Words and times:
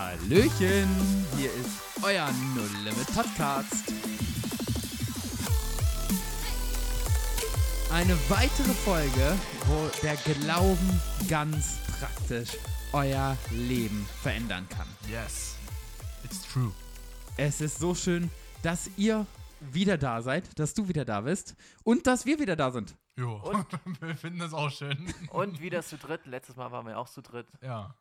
Hallöchen, 0.00 0.88
hier 1.36 1.52
ist 1.52 1.78
euer 2.02 2.26
No 2.54 2.62
Limit 2.84 3.06
Podcast. 3.14 3.92
Eine 7.92 8.14
weitere 8.30 8.72
Folge, 8.82 9.36
wo 9.66 9.90
der 10.02 10.16
Glauben 10.16 11.02
ganz 11.28 11.80
praktisch 11.98 12.56
euer 12.94 13.36
Leben 13.50 14.06
verändern 14.22 14.66
kann. 14.70 14.88
Yes, 15.06 15.56
it's 16.24 16.50
true. 16.50 16.72
Es 17.36 17.60
ist 17.60 17.78
so 17.78 17.94
schön, 17.94 18.30
dass 18.62 18.88
ihr 18.96 19.26
wieder 19.70 19.98
da 19.98 20.22
seid, 20.22 20.58
dass 20.58 20.72
du 20.72 20.88
wieder 20.88 21.04
da 21.04 21.20
bist 21.20 21.54
und 21.84 22.06
dass 22.06 22.24
wir 22.24 22.38
wieder 22.38 22.56
da 22.56 22.70
sind. 22.70 22.96
Jo, 23.16 23.34
Und? 23.34 23.66
wir 24.00 24.16
finden 24.16 24.38
das 24.38 24.54
auch 24.54 24.70
schön. 24.70 25.12
Und 25.28 25.60
wieder 25.60 25.82
zu 25.82 25.98
dritt. 25.98 26.24
Letztes 26.24 26.56
Mal 26.56 26.72
waren 26.72 26.86
wir 26.86 26.98
auch 26.98 27.10
zu 27.10 27.20
dritt. 27.20 27.48
Ja. 27.60 27.94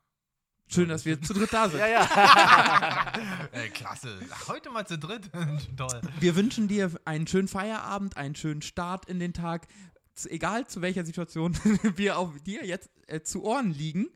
Schön, 0.71 0.87
dass 0.89 1.03
wir 1.03 1.19
zu 1.21 1.33
dritt 1.33 1.51
da 1.51 1.67
sind. 1.67 1.79
Ja, 1.79 1.87
ja. 1.87 3.13
Ey, 3.51 3.69
klasse. 3.69 4.19
Heute 4.47 4.69
mal 4.69 4.85
zu 4.85 4.99
dritt. 4.99 5.29
Toll. 5.77 6.01
Wir 6.19 6.35
wünschen 6.35 6.67
dir 6.67 6.91
einen 7.05 7.25
schönen 7.25 7.47
Feierabend, 7.47 8.17
einen 8.17 8.35
schönen 8.35 8.61
Start 8.61 9.05
in 9.05 9.19
den 9.19 9.33
Tag. 9.33 9.67
Z- 10.13 10.31
Egal 10.31 10.67
zu 10.67 10.81
welcher 10.81 11.03
Situation 11.05 11.57
wir 11.95 12.19
auf 12.19 12.39
dir 12.43 12.65
jetzt 12.65 12.91
äh, 13.07 13.21
zu 13.21 13.43
Ohren 13.43 13.71
liegen. 13.73 14.09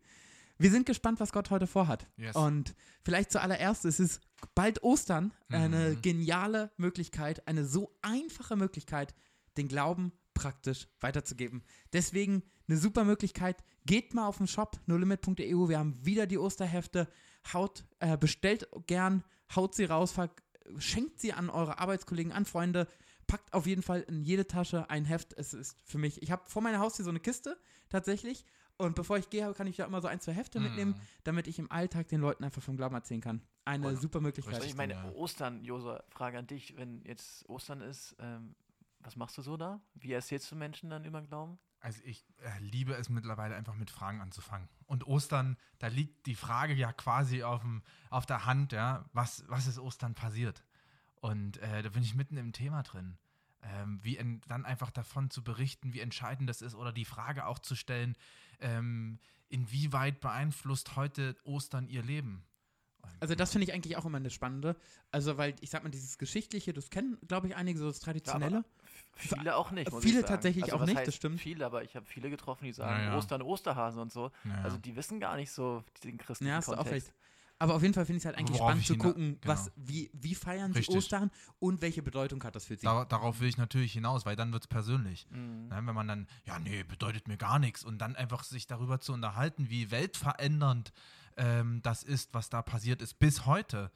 Wir 0.59 0.69
sind 0.69 0.85
gespannt, 0.85 1.19
was 1.19 1.31
Gott 1.31 1.49
heute 1.49 1.65
vorhat. 1.65 2.05
Yes. 2.17 2.35
Und 2.35 2.75
vielleicht 3.03 3.31
zuallererst, 3.31 3.85
es 3.85 3.99
ist 3.99 4.21
bald 4.53 4.83
Ostern. 4.83 5.33
Eine 5.49 5.89
Mhm. 5.95 6.01
geniale 6.03 6.71
Möglichkeit, 6.77 7.47
eine 7.47 7.65
so 7.65 7.97
einfache 8.03 8.55
Möglichkeit, 8.55 9.15
den 9.57 9.67
Glauben 9.67 10.11
praktisch 10.35 10.87
weiterzugeben. 10.99 11.63
Deswegen 11.93 12.43
eine 12.73 12.81
super 12.81 13.03
Möglichkeit. 13.03 13.63
Geht 13.85 14.13
mal 14.13 14.27
auf 14.27 14.37
den 14.37 14.47
Shop 14.47 14.79
nolimit.eu. 14.87 15.67
Wir 15.69 15.79
haben 15.79 16.03
wieder 16.05 16.25
die 16.27 16.37
Osterhefte. 16.37 17.07
Haut, 17.53 17.83
äh, 17.99 18.17
bestellt 18.17 18.67
gern, 18.87 19.23
haut 19.53 19.75
sie 19.75 19.83
raus, 19.85 20.13
schenkt 20.77 21.19
sie 21.19 21.33
an 21.33 21.49
eure 21.49 21.79
Arbeitskollegen, 21.79 22.31
an 22.31 22.45
Freunde. 22.45 22.87
Packt 23.27 23.53
auf 23.53 23.65
jeden 23.67 23.81
Fall 23.81 24.01
in 24.01 24.23
jede 24.23 24.47
Tasche 24.47 24.89
ein 24.89 25.05
Heft. 25.05 25.33
Es 25.33 25.53
ist 25.53 25.77
für 25.83 25.97
mich, 25.97 26.21
ich 26.23 26.31
habe 26.31 26.43
vor 26.47 26.61
meiner 26.61 26.79
Haustür 26.79 27.03
so 27.03 27.09
eine 27.09 27.19
Kiste 27.19 27.57
tatsächlich. 27.89 28.45
Und 28.77 28.95
bevor 28.95 29.17
ich 29.17 29.29
gehe, 29.29 29.53
kann 29.53 29.67
ich 29.67 29.75
da 29.75 29.85
immer 29.85 30.01
so 30.01 30.07
ein, 30.07 30.19
zwei 30.19 30.31
Hefte 30.33 30.59
Mhm. 30.59 30.65
mitnehmen, 30.65 30.95
damit 31.25 31.47
ich 31.47 31.59
im 31.59 31.71
Alltag 31.71 32.07
den 32.07 32.21
Leuten 32.21 32.43
einfach 32.43 32.61
vom 32.61 32.75
Glauben 32.75 32.95
erzählen 32.95 33.21
kann. 33.21 33.41
Eine 33.65 33.89
Und- 33.89 33.97
super 34.01 34.19
Möglichkeit. 34.19 34.63
Ich 34.65 34.75
meine. 34.75 35.13
Ostern, 35.15 35.63
Josua, 35.63 36.03
Frage 36.09 36.37
an 36.39 36.47
dich. 36.47 36.75
Wenn 36.77 37.01
jetzt 37.05 37.47
Ostern 37.49 37.81
ist, 37.81 38.15
ähm, 38.19 38.55
was 38.99 39.15
machst 39.15 39.37
du 39.37 39.41
so 39.41 39.57
da? 39.57 39.79
Wie 39.93 40.11
erzählst 40.13 40.49
du 40.51 40.55
Menschen 40.55 40.89
dann 40.89 41.03
über 41.05 41.19
den 41.21 41.27
Glauben? 41.27 41.59
Also 41.83 41.99
ich 42.05 42.25
äh, 42.41 42.59
liebe 42.59 42.93
es 42.93 43.09
mittlerweile 43.09 43.57
einfach 43.57 43.75
mit 43.75 43.91
Fragen 43.91 44.21
anzufangen. 44.21 44.69
Und 44.85 45.05
Ostern, 45.05 45.57
da 45.79 45.87
liegt 45.87 46.25
die 46.27 46.35
Frage 46.35 46.73
ja 46.73 46.93
quasi 46.93 47.43
auf, 47.43 47.59
dem, 47.59 47.83
auf 48.09 48.25
der 48.25 48.45
Hand, 48.45 48.71
ja, 48.71 49.03
was, 49.11 49.43
was 49.49 49.67
ist 49.67 49.79
Ostern 49.79 50.15
passiert? 50.15 50.63
Und 51.19 51.57
äh, 51.57 51.83
da 51.83 51.89
bin 51.89 52.01
ich 52.01 52.15
mitten 52.15 52.37
im 52.37 52.53
Thema 52.53 52.83
drin. 52.83 53.17
Ähm, 53.61 53.99
wie 54.01 54.15
en, 54.15 54.39
dann 54.47 54.63
einfach 54.63 54.91
davon 54.91 55.29
zu 55.29 55.43
berichten, 55.43 55.93
wie 55.93 55.99
entscheidend 55.99 56.49
das 56.49 56.61
ist 56.61 56.73
oder 56.73 56.93
die 56.93 57.03
Frage 57.03 57.45
auch 57.47 57.59
zu 57.59 57.75
stellen, 57.75 58.15
ähm, 58.61 59.19
inwieweit 59.49 60.21
beeinflusst 60.21 60.95
heute 60.95 61.35
Ostern 61.43 61.89
ihr 61.89 62.01
Leben? 62.01 62.45
Also 63.19 63.35
das 63.35 63.51
finde 63.51 63.65
ich 63.67 63.73
eigentlich 63.73 63.97
auch 63.97 64.05
immer 64.05 64.17
eine 64.17 64.29
spannende. 64.29 64.75
Also 65.11 65.37
weil 65.37 65.55
ich 65.61 65.69
sag 65.69 65.83
mal, 65.83 65.89
dieses 65.89 66.17
Geschichtliche, 66.17 66.73
das 66.73 66.89
kennen, 66.89 67.17
glaube 67.27 67.47
ich, 67.47 67.55
einige 67.55 67.79
so 67.79 67.87
das 67.87 67.99
Traditionelle. 67.99 68.65
F- 69.15 69.35
Viele 69.37 69.55
auch 69.55 69.71
nicht. 69.71 69.91
Muss 69.91 70.03
Viele 70.03 70.15
ich 70.15 70.21
sagen. 70.21 70.33
tatsächlich 70.33 70.63
also, 70.65 70.77
auch 70.77 70.85
nicht, 70.85 70.97
heißt 70.97 71.07
das 71.07 71.15
stimmt. 71.15 71.39
Viele, 71.39 71.65
aber 71.65 71.83
ich 71.83 71.95
habe 71.95 72.05
viele 72.05 72.29
getroffen, 72.29 72.65
die 72.65 72.73
sagen 72.73 73.05
Ja, 73.05 73.11
ja. 73.11 73.17
Ostern, 73.17 73.41
Osterhasen 73.41 74.01
und 74.01 74.11
so. 74.11 74.31
Ja, 74.43 74.61
Also 74.63 74.77
die 74.77 74.95
wissen 74.95 75.19
gar 75.19 75.35
nicht 75.35 75.51
so 75.51 75.83
den 76.03 76.17
christlichen 76.17 76.49
ja, 76.49 76.57
hast 76.57 76.69
du 76.69 76.75
auch 76.75 76.85
recht. 76.85 77.13
Aber 77.59 77.75
auf 77.75 77.81
jeden 77.81 77.93
Fall 77.93 78.05
finde 78.05 78.17
ich 78.17 78.23
es 78.23 78.25
halt 78.25 78.37
eigentlich 78.37 78.57
Worauf 78.59 78.71
spannend 78.71 78.87
zu 78.87 78.97
gucken, 78.97 79.37
genau. 79.39 79.53
was, 79.53 79.71
wie, 79.77 80.09
wie 80.13 80.35
feiern 80.35 80.73
sie 80.73 80.79
Richtig. 80.79 80.97
Ostern 80.97 81.31
und 81.59 81.81
welche 81.81 82.01
Bedeutung 82.01 82.43
hat 82.43 82.55
das 82.55 82.65
für 82.65 82.75
sie. 82.75 82.85
da, 82.85 83.05
darauf 83.05 83.39
will 83.39 83.47
ich 83.47 83.57
natürlich 83.57 83.93
hinaus, 83.93 84.25
weil 84.25 84.35
dann 84.35 84.51
wird 84.51 84.63
es 84.63 84.67
persönlich. 84.67 85.27
Mhm. 85.29 85.67
Ne, 85.69 85.81
wenn 85.85 85.95
man 85.95 86.07
dann, 86.07 86.27
ja, 86.45 86.59
nee, 86.59 86.83
bedeutet 86.83 87.27
mir 87.29 87.37
gar 87.37 87.59
nichts 87.59 87.85
und 87.85 87.99
dann 87.99 88.15
einfach 88.17 88.43
sich 88.43 88.67
darüber 88.67 88.99
zu 88.99 89.13
unterhalten, 89.13 89.69
wie 89.69 89.91
weltverändernd 89.91 90.91
ähm, 91.37 91.81
das 91.83 92.03
ist, 92.03 92.33
was 92.33 92.49
da 92.49 92.61
passiert 92.61 93.01
ist 93.01 93.15
bis 93.19 93.45
heute 93.45 93.91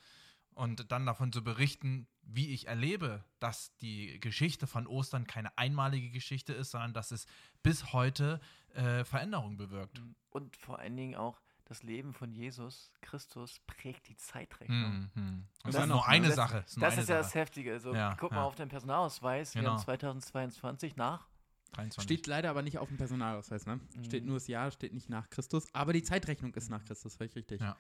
und 0.54 0.92
dann 0.92 1.06
davon 1.06 1.32
zu 1.32 1.44
berichten, 1.44 2.08
wie 2.24 2.50
ich 2.50 2.68
erlebe, 2.68 3.24
dass 3.40 3.76
die 3.78 4.20
Geschichte 4.20 4.68
von 4.68 4.88
Ostern 4.88 5.28
keine 5.28 5.58
einmalige 5.58 6.10
Geschichte 6.10 6.52
ist, 6.54 6.72
sondern 6.72 6.94
dass 6.94 7.12
es 7.12 7.26
bis 7.64 7.94
heute 7.94 8.40
äh, 8.74 9.04
Veränderung 9.06 9.56
bewirkt. 9.58 10.02
Und 10.30 10.58
vor 10.58 10.80
allen 10.80 10.98
Dingen 10.98 11.16
auch 11.16 11.40
das 11.66 11.84
Leben 11.84 12.14
von 12.14 12.32
Jesus 12.32 12.92
Christus 13.02 13.60
prägt 13.68 14.08
die 14.08 14.16
Zeitrechnung. 14.16 14.84
Hm, 14.84 15.12
hm. 15.14 15.48
Das, 15.64 15.74
Das 15.76 15.84
ist 15.84 15.88
nur 15.90 15.98
noch, 15.98 16.08
eine 16.08 16.28
Das- 16.28 16.36
Sache. 16.36 16.58
ist 16.66 16.82
Das 16.82 16.98
ist 16.98 17.10
ja 17.10 17.18
das. 17.18 17.36
Heftige. 17.36 17.74
Also, 17.74 17.94
Ja, 17.94 18.16
guck 18.20 18.32
ja. 18.32 18.38
mal 18.38 18.44
auf 18.44 18.56
den 18.56 18.70
Personalausweis. 18.70 19.54
Wir 19.54 19.62
Genau. 19.62 19.74
haben 19.74 19.80
2022 19.84 20.96
nach. 20.96 21.28
23. 21.72 22.04
Steht 22.04 22.28
leider 22.28 22.50
aber 22.50 22.62
nicht 22.62 22.78
auf 22.78 22.88
dem 22.88 22.98
Personalausweis, 22.98 23.66
ne? 23.66 23.80
Steht 24.04 24.24
Mhm. 24.24 24.30
nur 24.30 24.38
das 24.38 24.48
Jahr, 24.48 24.72
steht 24.72 24.94
nicht 24.94 25.10
nach 25.10 25.30
Christus, 25.30 25.66
aber 25.74 25.94
die 25.94 26.04
Zeitrechnung 26.04 26.54
ist 26.56 26.70
nach 26.70 26.84
Christus, 26.86 27.16
völlig 27.16 27.36
richtig. 27.36 27.62
Ja. 27.62 27.76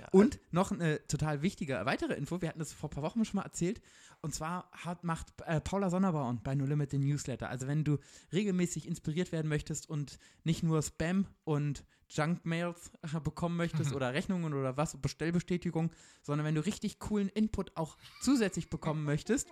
Ja, 0.00 0.08
Und 0.10 0.40
noch 0.52 0.72
eine 0.72 1.06
total 1.06 1.42
wichtige 1.42 1.84
weitere 1.84 2.14
Info, 2.14 2.40
wir 2.40 2.48
hatten 2.48 2.58
das 2.60 2.72
vor 2.72 2.88
ein 2.88 2.94
paar 2.94 3.02
Wochen 3.02 3.26
schon 3.26 3.36
mal 3.36 3.42
erzählt, 3.42 3.82
und 4.22 4.34
zwar 4.34 4.70
hat, 4.72 5.04
macht 5.04 5.26
äh, 5.44 5.60
Paula 5.60 5.90
Sonnerbauern 5.90 6.40
bei 6.42 6.54
No 6.54 6.64
Limit 6.64 6.92
den 6.92 7.02
Newsletter. 7.02 7.50
Also 7.50 7.66
wenn 7.66 7.84
du 7.84 7.98
regelmäßig 8.32 8.88
inspiriert 8.88 9.32
werden 9.32 9.48
möchtest 9.48 9.90
und 9.90 10.18
nicht 10.44 10.62
nur 10.62 10.80
Spam 10.80 11.26
und 11.44 11.84
Junk-Mails 12.08 12.90
äh, 13.02 13.20
bekommen 13.20 13.58
möchtest 13.58 13.92
oder 13.94 14.14
Rechnungen 14.14 14.54
oder 14.54 14.78
was, 14.78 14.96
Bestellbestätigung, 14.96 15.90
sondern 16.22 16.46
wenn 16.46 16.54
du 16.54 16.64
richtig 16.64 16.98
coolen 16.98 17.28
Input 17.28 17.76
auch 17.76 17.98
zusätzlich 18.22 18.70
bekommen 18.70 19.04
möchtest, 19.04 19.46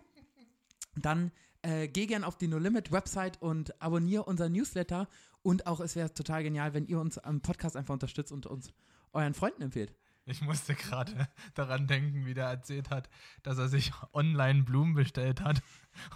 dann 0.97 1.33
äh, 1.63 1.89
geh 1.89 2.07
gern 2.07 2.25
auf 2.25 2.37
die 2.37 2.49
No 2.49 2.59
Limit 2.59 2.93
Website 2.93 3.41
und 3.43 3.81
abonniere 3.83 4.25
unseren 4.25 4.53
Newsletter. 4.53 5.09
Und 5.43 5.67
auch 5.67 5.81
es 5.81 5.97
wäre 5.97 6.13
total 6.13 6.43
genial, 6.43 6.75
wenn 6.75 6.87
ihr 6.87 7.01
uns 7.01 7.19
am 7.19 7.41
Podcast 7.41 7.77
einfach 7.77 7.95
unterstützt 7.95 8.33
und 8.33 8.47
uns 8.47 8.73
euren 9.13 9.35
Freunden 9.35 9.63
empfehlt. 9.63 9.95
Ich 10.27 10.43
musste 10.43 10.75
gerade 10.75 11.29
daran 11.55 11.87
denken, 11.87 12.27
wie 12.27 12.35
der 12.35 12.47
erzählt 12.47 12.91
hat, 12.91 13.09
dass 13.43 13.59
er 13.59 13.69
sich 13.69 13.93
online 14.13 14.63
Blumen 14.63 14.95
bestellt 14.95 15.41
hat 15.41 15.63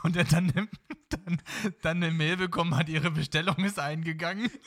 und 0.03 0.17
er 0.17 0.25
dann, 0.25 0.51
eine- 0.53 0.69
dann, 1.09 1.43
dann 1.83 2.03
eine 2.03 2.13
Mail 2.13 2.37
bekommen 2.37 2.77
hat, 2.77 2.89
ihre 2.89 3.11
Bestellung 3.11 3.57
ist 3.65 3.79
eingegangen. 3.79 4.51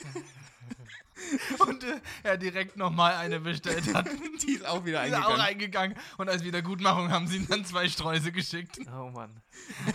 Und 1.67 1.83
äh, 1.83 1.99
er 2.23 2.37
direkt 2.37 2.77
nochmal 2.77 3.13
eine 3.15 3.39
bestellt 3.39 3.93
hat. 3.93 4.07
Die 4.41 4.51
ist 4.53 4.65
auch 4.65 4.85
wieder 4.85 5.03
Die 5.03 5.09
ist 5.09 5.15
auch 5.17 5.37
eingegangen. 5.39 5.97
Und 6.17 6.29
als 6.29 6.43
Wiedergutmachung 6.43 7.11
haben 7.11 7.27
sie 7.27 7.37
ihm 7.37 7.47
dann 7.47 7.65
zwei 7.65 7.89
Sträuße 7.89 8.31
geschickt. 8.31 8.79
Oh 8.87 9.09
Mann. 9.09 9.41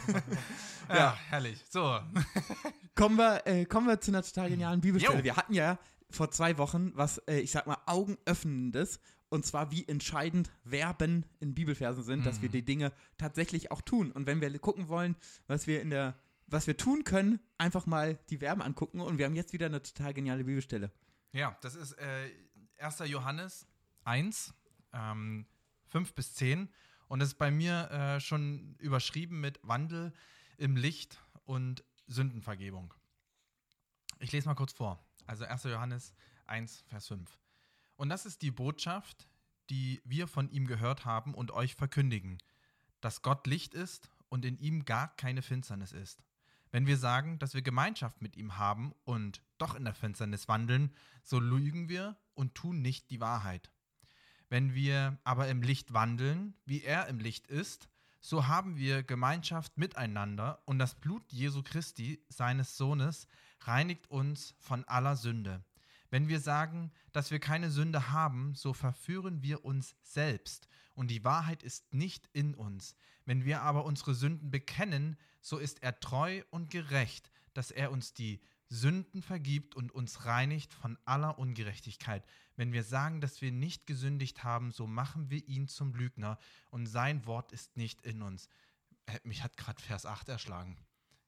Ja, 0.88 1.16
herrlich. 1.30 1.64
So. 1.70 2.00
Kommen 2.94 3.16
wir, 3.16 3.46
äh, 3.46 3.64
kommen 3.64 3.86
wir 3.86 4.00
zu 4.00 4.10
einer 4.10 4.22
total 4.22 4.50
genialen 4.50 4.80
Bibelstelle. 4.80 5.18
Jo. 5.18 5.24
Wir 5.24 5.36
hatten 5.36 5.54
ja 5.54 5.78
vor 6.10 6.30
zwei 6.30 6.58
Wochen 6.58 6.92
was, 6.94 7.18
äh, 7.18 7.38
ich 7.38 7.52
sag 7.52 7.66
mal, 7.66 7.78
Augenöffnendes. 7.86 9.00
Und 9.30 9.46
zwar, 9.46 9.70
wie 9.70 9.88
entscheidend 9.88 10.50
Verben 10.68 11.24
in 11.40 11.54
Bibelversen 11.54 12.02
sind, 12.02 12.26
dass 12.26 12.42
wir 12.42 12.50
Mhm. 12.50 12.52
die 12.52 12.64
Dinge 12.64 12.92
tatsächlich 13.16 13.70
auch 13.70 13.80
tun. 13.80 14.12
Und 14.12 14.26
wenn 14.26 14.42
wir 14.42 14.58
gucken 14.58 14.88
wollen, 14.88 15.16
was 15.46 15.66
wir 15.66 15.80
in 15.80 15.88
der, 15.88 16.18
was 16.46 16.66
wir 16.66 16.76
tun 16.76 17.04
können, 17.04 17.40
einfach 17.56 17.86
mal 17.86 18.18
die 18.28 18.38
Verben 18.38 18.60
angucken. 18.60 19.00
Und 19.00 19.16
wir 19.16 19.24
haben 19.24 19.34
jetzt 19.34 19.54
wieder 19.54 19.66
eine 19.66 19.82
total 19.82 20.12
geniale 20.12 20.44
Bibelstelle. 20.44 20.90
Ja, 21.32 21.56
das 21.62 21.74
ist 21.74 21.92
äh, 21.94 22.30
1. 22.78 22.98
Johannes 23.06 23.66
1, 24.04 24.54
ähm, 24.92 25.46
5 25.88 26.14
bis 26.14 26.34
10. 26.34 26.68
Und 27.08 27.20
das 27.20 27.30
ist 27.30 27.38
bei 27.38 27.50
mir 27.50 27.90
äh, 27.90 28.20
schon 28.20 28.76
überschrieben 28.78 29.40
mit 29.40 29.58
Wandel 29.62 30.12
im 30.58 30.76
Licht 30.76 31.18
und 31.44 31.84
Sündenvergebung. 32.06 32.92
Ich 34.18 34.32
lese 34.32 34.48
mal 34.48 34.54
kurz 34.54 34.72
vor. 34.72 35.02
Also 35.26 35.44
1. 35.44 35.64
Johannes 35.64 36.14
1, 36.46 36.84
Vers 36.88 37.08
5. 37.08 37.38
Und 37.96 38.08
das 38.08 38.26
ist 38.26 38.42
die 38.42 38.50
Botschaft, 38.50 39.28
die 39.70 40.02
wir 40.04 40.28
von 40.28 40.50
ihm 40.50 40.66
gehört 40.66 41.04
haben 41.04 41.34
und 41.34 41.50
euch 41.50 41.74
verkündigen, 41.74 42.38
dass 43.00 43.22
Gott 43.22 43.46
Licht 43.46 43.74
ist 43.74 44.10
und 44.28 44.44
in 44.44 44.58
ihm 44.58 44.84
gar 44.84 45.16
keine 45.16 45.42
Finsternis 45.42 45.92
ist. 45.92 46.22
Wenn 46.72 46.86
wir 46.86 46.96
sagen, 46.96 47.38
dass 47.38 47.52
wir 47.52 47.60
Gemeinschaft 47.60 48.22
mit 48.22 48.34
ihm 48.34 48.56
haben 48.56 48.94
und 49.04 49.42
doch 49.58 49.74
in 49.74 49.84
der 49.84 49.94
Finsternis 49.94 50.48
wandeln, 50.48 50.90
so 51.22 51.38
lügen 51.38 51.90
wir 51.90 52.16
und 52.34 52.54
tun 52.54 52.80
nicht 52.80 53.10
die 53.10 53.20
Wahrheit. 53.20 53.70
Wenn 54.48 54.74
wir 54.74 55.18
aber 55.22 55.48
im 55.48 55.62
Licht 55.62 55.92
wandeln, 55.92 56.54
wie 56.64 56.82
er 56.82 57.08
im 57.08 57.20
Licht 57.20 57.46
ist, 57.46 57.90
so 58.20 58.46
haben 58.46 58.76
wir 58.76 59.02
Gemeinschaft 59.02 59.76
miteinander 59.76 60.62
und 60.64 60.78
das 60.78 60.94
Blut 60.94 61.30
Jesu 61.30 61.62
Christi, 61.62 62.24
seines 62.28 62.78
Sohnes, 62.78 63.26
reinigt 63.60 64.10
uns 64.10 64.54
von 64.58 64.84
aller 64.84 65.16
Sünde. 65.16 65.62
Wenn 66.08 66.28
wir 66.28 66.40
sagen, 66.40 66.90
dass 67.12 67.30
wir 67.30 67.38
keine 67.38 67.70
Sünde 67.70 68.12
haben, 68.12 68.54
so 68.54 68.72
verführen 68.72 69.42
wir 69.42 69.64
uns 69.64 69.94
selbst 70.02 70.68
und 70.94 71.08
die 71.08 71.24
Wahrheit 71.24 71.62
ist 71.62 71.92
nicht 71.94 72.28
in 72.32 72.54
uns. 72.54 72.94
Wenn 73.24 73.44
wir 73.44 73.62
aber 73.62 73.84
unsere 73.84 74.14
Sünden 74.14 74.50
bekennen, 74.50 75.16
so 75.40 75.58
ist 75.58 75.82
er 75.82 76.00
treu 76.00 76.42
und 76.50 76.70
gerecht, 76.70 77.30
dass 77.54 77.70
er 77.70 77.90
uns 77.90 78.14
die 78.14 78.40
Sünden 78.68 79.20
vergibt 79.20 79.74
und 79.74 79.92
uns 79.92 80.24
reinigt 80.24 80.72
von 80.72 80.98
aller 81.04 81.38
Ungerechtigkeit. 81.38 82.24
Wenn 82.56 82.72
wir 82.72 82.84
sagen, 82.84 83.20
dass 83.20 83.42
wir 83.42 83.52
nicht 83.52 83.86
gesündigt 83.86 84.44
haben, 84.44 84.70
so 84.70 84.86
machen 84.86 85.30
wir 85.30 85.46
ihn 85.46 85.68
zum 85.68 85.94
Lügner 85.94 86.38
und 86.70 86.86
sein 86.86 87.26
Wort 87.26 87.52
ist 87.52 87.76
nicht 87.76 88.00
in 88.02 88.22
uns. 88.22 88.48
Äh, 89.06 89.20
mich 89.24 89.42
hat 89.42 89.58
gerade 89.58 89.82
Vers 89.82 90.06
8 90.06 90.30
erschlagen. 90.30 90.78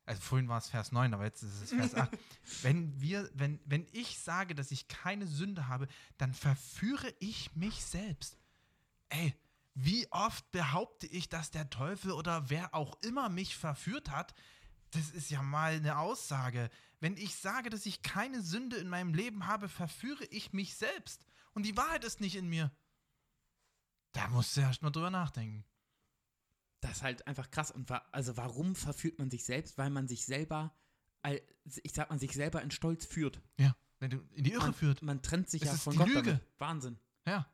Also 0.07 0.21
vorhin 0.21 0.49
war 0.49 0.59
es 0.59 0.69
Vers 0.69 0.93
9, 0.93 1.15
aber 1.15 1.25
jetzt 1.25 1.43
ist 1.43 1.63
es 1.63 1.71
Vers 1.71 1.95
8. 1.95 2.11
wenn, 2.63 3.01
wir, 3.01 3.31
wenn, 3.35 3.61
wenn 3.65 3.87
ich 3.93 4.19
sage, 4.19 4.55
dass 4.55 4.71
ich 4.71 4.89
keine 4.89 5.27
Sünde 5.27 5.69
habe, 5.69 5.87
dann 6.19 6.35
verführe 6.35 7.13
ich 7.21 7.55
mich 7.57 7.85
selbst. 7.85 8.39
Ey, 9.09 9.35
wie 9.75 10.11
oft 10.13 10.51
behaupte 10.53 11.07
ich, 11.07 11.29
dass 11.29 11.51
der 11.51 11.69
Teufel 11.69 12.13
oder 12.13 12.49
wer 12.49 12.75
auch 12.75 12.97
immer 13.03 13.29
mich 13.29 13.57
verführt 13.57 14.11
hat? 14.11 14.35
Das 14.93 15.11
ist 15.11 15.31
ja 15.31 15.43
mal 15.43 15.75
eine 15.75 15.99
Aussage. 15.99 16.71
Wenn 17.01 17.17
ich 17.17 17.35
sage, 17.35 17.71
dass 17.71 17.85
ich 17.85 18.03
keine 18.03 18.41
Sünde 18.41 18.77
in 18.77 18.89
meinem 18.89 19.13
Leben 19.13 19.47
habe, 19.47 19.69
verführe 19.69 20.25
ich 20.27 20.53
mich 20.53 20.77
selbst. 20.77 21.27
Und 21.53 21.65
die 21.65 21.77
Wahrheit 21.77 22.05
ist 22.05 22.21
nicht 22.21 22.37
in 22.37 22.49
mir. 22.49 22.71
Da 24.13 24.29
musst 24.29 24.57
du 24.57 24.61
erst 24.61 24.83
mal 24.83 24.91
drüber 24.91 25.11
nachdenken. 25.11 25.65
Das 26.81 26.99
ist 26.99 27.03
halt 27.03 27.27
einfach 27.27 27.51
krass. 27.51 27.73
Und 27.73 27.91
wa 27.91 28.05
also 28.13 28.37
warum 28.37 28.77
verführt 28.77 29.19
man 29.19 29.31
sich 29.31 29.45
selbst? 29.45 29.77
Weil 29.77 29.91
man 29.91 30.07
sich 30.07 30.25
selber, 30.25 30.73
ich 31.83 31.93
sag 31.93 32.11
man 32.11 32.21
sich 32.21 32.33
selber 32.33 32.63
in 32.63 32.71
Stolz 32.71 33.07
führt. 33.07 33.43
Ja, 33.59 33.75
wenn 33.99 34.11
du 34.11 34.19
in 34.35 34.45
die 34.45 34.53
Irre 34.53 34.67
man, 34.67 34.75
führt. 34.75 35.03
Man 35.03 35.23
trennt 35.23 35.51
sich 35.51 35.63
Es 35.63 35.69
ja 35.69 35.75
ist 35.75 35.83
von 35.83 35.97
Gott 35.97 36.09
Lüge. 36.09 36.23
damit. 36.23 36.47
Wahnsinn. 36.59 36.99
Ja. 37.27 37.51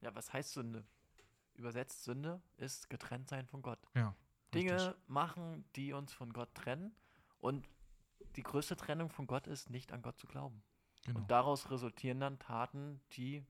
Ja, 0.00 0.14
was 0.14 0.32
heißt 0.32 0.52
Sünde? 0.52 0.84
Übersetzt 1.54 2.04
Sünde 2.04 2.40
ist 2.56 2.88
getrennt 2.90 3.28
sein 3.28 3.46
von 3.46 3.62
Gott. 3.62 3.80
ja. 3.94 4.14
Dinge 4.54 4.72
richtig. 4.88 5.08
machen, 5.08 5.64
die 5.76 5.92
uns 5.92 6.10
von 6.14 6.32
Gott 6.32 6.54
trennen. 6.54 6.94
Und 7.38 7.68
die 8.36 8.42
größte 8.42 8.76
Trennung 8.76 9.10
von 9.10 9.26
Gott 9.26 9.46
ist, 9.46 9.68
nicht 9.68 9.92
an 9.92 10.00
Gott 10.00 10.18
zu 10.18 10.26
glauben. 10.26 10.62
Genau. 11.04 11.18
Und 11.20 11.30
daraus 11.30 11.70
resultieren 11.70 12.18
dann 12.20 12.38
Taten, 12.38 12.98
die 13.12 13.44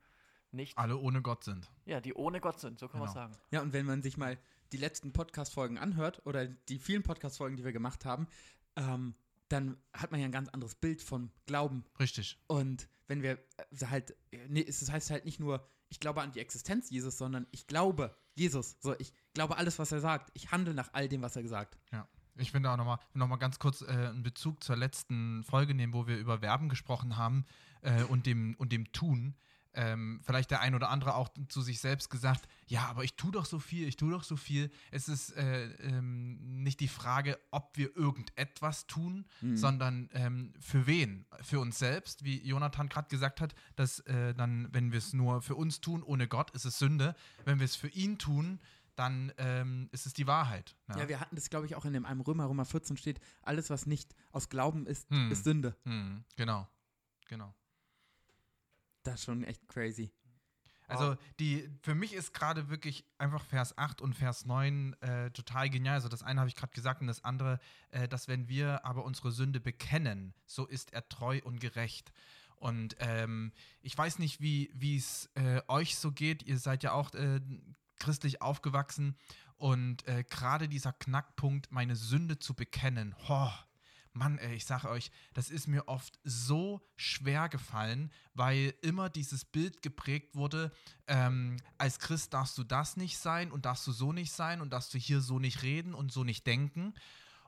nicht, 0.50 0.76
Alle 0.76 0.96
ohne 0.96 1.22
Gott 1.22 1.44
sind. 1.44 1.70
ja, 1.84 2.00
die 2.00 2.14
ohne 2.14 2.40
Gott 2.40 2.58
sind, 2.58 2.80
so 2.80 2.88
kann 2.88 2.98
man 2.98 3.08
Genau. 3.08 3.20
sagen. 3.20 3.36
Ja, 3.52 3.62
und 3.62 3.72
wenn 3.72 3.86
man 3.86 4.02
sich 4.02 4.16
mal 4.16 4.38
die 4.72 4.76
letzten 4.76 5.12
Podcast-Folgen 5.12 5.78
anhört 5.78 6.20
oder 6.26 6.46
die 6.48 6.80
vielen 6.80 7.04
Podcast-Folgen, 7.04 7.56
die 7.56 7.64
wir 7.64 7.72
gemacht 7.72 8.04
haben, 8.04 8.26
ähm, 8.74 9.14
dann 9.48 9.76
hat 9.92 10.10
man 10.10 10.20
ja 10.20 10.26
ein 10.26 10.32
ganz 10.32 10.48
anderes 10.48 10.74
Bild 10.74 11.02
von 11.02 11.30
Glauben. 11.46 11.84
Richtig. 11.98 12.38
Und 12.46 12.88
wenn 13.06 13.22
wir 13.22 13.38
äh, 13.56 13.86
halt, 13.86 14.14
nee, 14.48 14.64
es 14.66 14.90
heißt 14.90 15.10
halt 15.10 15.24
nicht 15.24 15.40
nur, 15.40 15.66
ich 15.88 16.00
glaube 16.00 16.20
an 16.20 16.32
die 16.32 16.40
Existenz 16.40 16.90
Jesus, 16.90 17.18
sondern 17.18 17.46
ich 17.50 17.66
glaube 17.66 18.14
Jesus. 18.34 18.76
So, 18.80 18.94
ich 18.98 19.12
glaube 19.34 19.56
alles, 19.56 19.78
was 19.78 19.90
er 19.92 20.00
sagt. 20.00 20.30
Ich 20.34 20.52
handle 20.52 20.74
nach 20.74 20.90
all 20.92 21.08
dem, 21.08 21.22
was 21.22 21.36
er 21.36 21.42
gesagt. 21.42 21.78
Ja. 21.92 22.06
Ich 22.36 22.52
finde 22.52 22.70
auch 22.70 22.76
nochmal 22.76 22.98
noch 23.14 23.26
mal 23.26 23.36
ganz 23.36 23.58
kurz 23.58 23.82
äh, 23.82 23.86
einen 23.86 24.22
Bezug 24.22 24.62
zur 24.62 24.76
letzten 24.76 25.42
Folge 25.42 25.74
nehmen, 25.74 25.92
wo 25.92 26.06
wir 26.06 26.18
über 26.18 26.38
Verben 26.38 26.68
gesprochen 26.68 27.16
haben 27.16 27.44
äh, 27.82 28.04
und, 28.04 28.26
dem, 28.26 28.54
und 28.58 28.70
dem 28.70 28.92
Tun. 28.92 29.34
Ähm, 29.80 30.20
vielleicht 30.24 30.50
der 30.50 30.60
ein 30.60 30.74
oder 30.74 30.88
andere 30.90 31.14
auch 31.14 31.28
zu 31.48 31.62
sich 31.62 31.78
selbst 31.80 32.10
gesagt, 32.10 32.48
ja, 32.66 32.86
aber 32.86 33.04
ich 33.04 33.14
tue 33.14 33.30
doch 33.30 33.44
so 33.44 33.60
viel, 33.60 33.86
ich 33.86 33.96
tue 33.96 34.10
doch 34.10 34.24
so 34.24 34.34
viel. 34.36 34.70
Es 34.90 35.08
ist 35.08 35.30
äh, 35.36 35.66
ähm, 35.86 36.62
nicht 36.64 36.80
die 36.80 36.88
Frage, 36.88 37.38
ob 37.52 37.76
wir 37.76 37.96
irgendetwas 37.96 38.88
tun, 38.88 39.24
Mhm. 39.40 39.56
sondern 39.56 40.08
ähm, 40.14 40.52
für 40.58 40.86
wen? 40.88 41.26
Für 41.42 41.60
uns 41.60 41.78
selbst, 41.78 42.24
wie 42.24 42.44
Jonathan 42.44 42.88
gerade 42.88 43.08
gesagt 43.08 43.40
hat, 43.40 43.54
dass 43.76 44.00
äh, 44.00 44.34
dann, 44.34 44.66
wenn 44.72 44.90
wir 44.90 44.98
es 44.98 45.12
nur 45.12 45.42
für 45.42 45.54
uns 45.54 45.80
tun, 45.80 46.02
ohne 46.02 46.26
Gott, 46.26 46.50
ist 46.50 46.64
es 46.64 46.78
Sünde. 46.80 47.14
Wenn 47.44 47.60
wir 47.60 47.64
es 47.64 47.76
für 47.76 47.88
ihn 47.88 48.18
tun, 48.18 48.58
dann 48.96 49.32
ähm, 49.38 49.88
ist 49.92 50.06
es 50.06 50.12
die 50.12 50.26
Wahrheit. 50.26 50.74
Ja, 50.88 51.08
wir 51.08 51.20
hatten 51.20 51.36
das, 51.36 51.50
glaube 51.50 51.66
ich, 51.66 51.76
auch 51.76 51.84
in 51.84 51.92
dem 51.92 52.04
einem 52.04 52.20
Römer, 52.20 52.48
Römer 52.48 52.64
14 52.64 52.96
steht, 52.96 53.20
alles, 53.42 53.70
was 53.70 53.86
nicht 53.86 54.12
aus 54.32 54.48
Glauben 54.48 54.86
ist, 54.88 55.08
Hm. 55.10 55.30
ist 55.30 55.44
Sünde. 55.44 55.76
Hm, 55.84 56.24
genau, 56.34 56.66
genau. 57.28 57.54
Das 59.10 59.20
ist 59.20 59.24
schon 59.24 59.44
echt 59.44 59.66
crazy. 59.68 60.10
Also 60.88 61.16
die, 61.38 61.68
für 61.82 61.94
mich 61.94 62.14
ist 62.14 62.32
gerade 62.32 62.70
wirklich 62.70 63.04
einfach 63.18 63.44
Vers 63.44 63.76
8 63.76 64.00
und 64.00 64.14
Vers 64.14 64.46
9 64.46 64.94
äh, 65.02 65.30
total 65.32 65.68
genial. 65.68 65.96
Also 65.96 66.08
das 66.08 66.22
eine 66.22 66.40
habe 66.40 66.48
ich 66.48 66.56
gerade 66.56 66.72
gesagt 66.72 67.02
und 67.02 67.08
das 67.08 67.24
andere, 67.24 67.60
äh, 67.90 68.08
dass 68.08 68.26
wenn 68.26 68.48
wir 68.48 68.86
aber 68.86 69.04
unsere 69.04 69.30
Sünde 69.30 69.60
bekennen, 69.60 70.32
so 70.46 70.66
ist 70.66 70.94
er 70.94 71.06
treu 71.08 71.40
und 71.44 71.60
gerecht. 71.60 72.10
Und 72.56 72.96
ähm, 73.00 73.52
ich 73.82 73.96
weiß 73.96 74.18
nicht, 74.18 74.40
wie 74.40 74.70
wie 74.72 74.96
es 74.96 75.28
äh, 75.34 75.60
euch 75.68 75.96
so 75.96 76.10
geht. 76.10 76.42
Ihr 76.42 76.58
seid 76.58 76.82
ja 76.82 76.92
auch 76.92 77.12
äh, 77.14 77.40
christlich 77.98 78.40
aufgewachsen 78.40 79.14
und 79.58 80.06
äh, 80.08 80.24
gerade 80.24 80.68
dieser 80.68 80.92
Knackpunkt, 80.92 81.70
meine 81.70 81.96
Sünde 81.96 82.38
zu 82.38 82.54
bekennen, 82.54 83.14
ho, 83.28 83.50
Mann, 84.12 84.38
ey, 84.38 84.54
ich 84.54 84.66
sage 84.66 84.88
euch, 84.88 85.10
das 85.34 85.50
ist 85.50 85.68
mir 85.68 85.88
oft 85.88 86.18
so 86.24 86.80
schwer 86.96 87.48
gefallen, 87.48 88.10
weil 88.34 88.74
immer 88.82 89.08
dieses 89.10 89.44
Bild 89.44 89.82
geprägt 89.82 90.34
wurde, 90.34 90.72
ähm, 91.06 91.56
als 91.78 91.98
Christ 91.98 92.34
darfst 92.34 92.58
du 92.58 92.64
das 92.64 92.96
nicht 92.96 93.18
sein 93.18 93.52
und 93.52 93.64
darfst 93.64 93.86
du 93.86 93.92
so 93.92 94.12
nicht 94.12 94.32
sein 94.32 94.60
und 94.60 94.70
darfst 94.72 94.92
du 94.94 94.98
hier 94.98 95.20
so 95.20 95.38
nicht 95.38 95.62
reden 95.62 95.94
und 95.94 96.12
so 96.12 96.24
nicht 96.24 96.46
denken. 96.46 96.94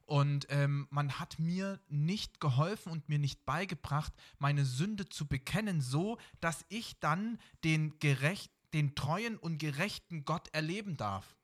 Und 0.06 0.46
ähm, 0.50 0.88
man 0.90 1.20
hat 1.20 1.38
mir 1.38 1.78
nicht 1.88 2.40
geholfen 2.40 2.90
und 2.90 3.08
mir 3.08 3.20
nicht 3.20 3.46
beigebracht, 3.46 4.12
meine 4.38 4.64
Sünde 4.64 5.08
zu 5.08 5.26
bekennen, 5.28 5.80
so 5.80 6.18
dass 6.40 6.64
ich 6.68 6.98
dann 6.98 7.38
den 7.62 7.98
gerecht, 8.00 8.50
den 8.72 8.96
treuen 8.96 9.36
und 9.36 9.58
gerechten 9.58 10.24
Gott 10.24 10.48
erleben 10.52 10.96
darf. 10.96 11.36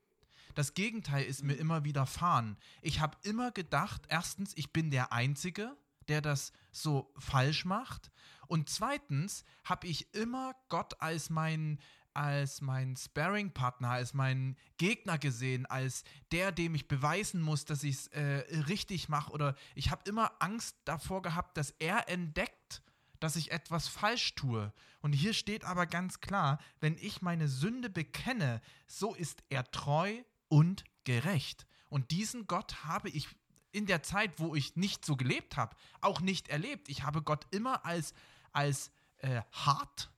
Das 0.56 0.72
Gegenteil 0.72 1.22
ist 1.26 1.44
mir 1.44 1.52
immer 1.52 1.84
widerfahren. 1.84 2.56
Ich 2.80 3.00
habe 3.00 3.18
immer 3.22 3.50
gedacht, 3.50 4.04
erstens, 4.08 4.54
ich 4.56 4.72
bin 4.72 4.90
der 4.90 5.12
Einzige, 5.12 5.76
der 6.08 6.22
das 6.22 6.50
so 6.72 7.12
falsch 7.18 7.66
macht. 7.66 8.10
Und 8.46 8.70
zweitens 8.70 9.44
habe 9.64 9.86
ich 9.86 10.14
immer 10.14 10.56
Gott 10.70 10.98
als 11.02 11.28
mein, 11.28 11.78
als 12.14 12.62
mein 12.62 12.96
Sparring-Partner, 12.96 13.90
als 13.90 14.14
meinen 14.14 14.56
Gegner 14.78 15.18
gesehen, 15.18 15.66
als 15.66 16.04
der, 16.32 16.52
dem 16.52 16.74
ich 16.74 16.88
beweisen 16.88 17.42
muss, 17.42 17.66
dass 17.66 17.82
ich 17.82 17.96
es 17.96 18.06
äh, 18.08 18.62
richtig 18.66 19.10
mache. 19.10 19.32
Oder 19.32 19.56
ich 19.74 19.90
habe 19.90 20.08
immer 20.08 20.32
Angst 20.38 20.74
davor 20.86 21.20
gehabt, 21.20 21.58
dass 21.58 21.72
er 21.72 22.08
entdeckt, 22.08 22.80
dass 23.20 23.36
ich 23.36 23.50
etwas 23.50 23.88
falsch 23.88 24.34
tue. 24.36 24.72
Und 25.02 25.12
hier 25.12 25.34
steht 25.34 25.64
aber 25.64 25.84
ganz 25.84 26.20
klar, 26.20 26.58
wenn 26.80 26.96
ich 26.98 27.20
meine 27.20 27.46
Sünde 27.46 27.90
bekenne, 27.90 28.62
so 28.86 29.14
ist 29.14 29.42
er 29.50 29.70
treu 29.70 30.22
und 30.48 30.84
gerecht. 31.04 31.66
Und 31.88 32.10
diesen 32.10 32.46
Gott 32.46 32.84
habe 32.84 33.08
ich 33.10 33.28
in 33.72 33.86
der 33.86 34.02
Zeit, 34.02 34.38
wo 34.38 34.54
ich 34.54 34.76
nicht 34.76 35.04
so 35.04 35.16
gelebt 35.16 35.56
habe, 35.56 35.76
auch 36.00 36.20
nicht 36.20 36.48
erlebt. 36.48 36.88
Ich 36.88 37.02
habe 37.02 37.22
Gott 37.22 37.46
immer 37.50 37.84
als, 37.84 38.14
als 38.52 38.90
äh, 39.18 39.42
hart, 39.52 40.10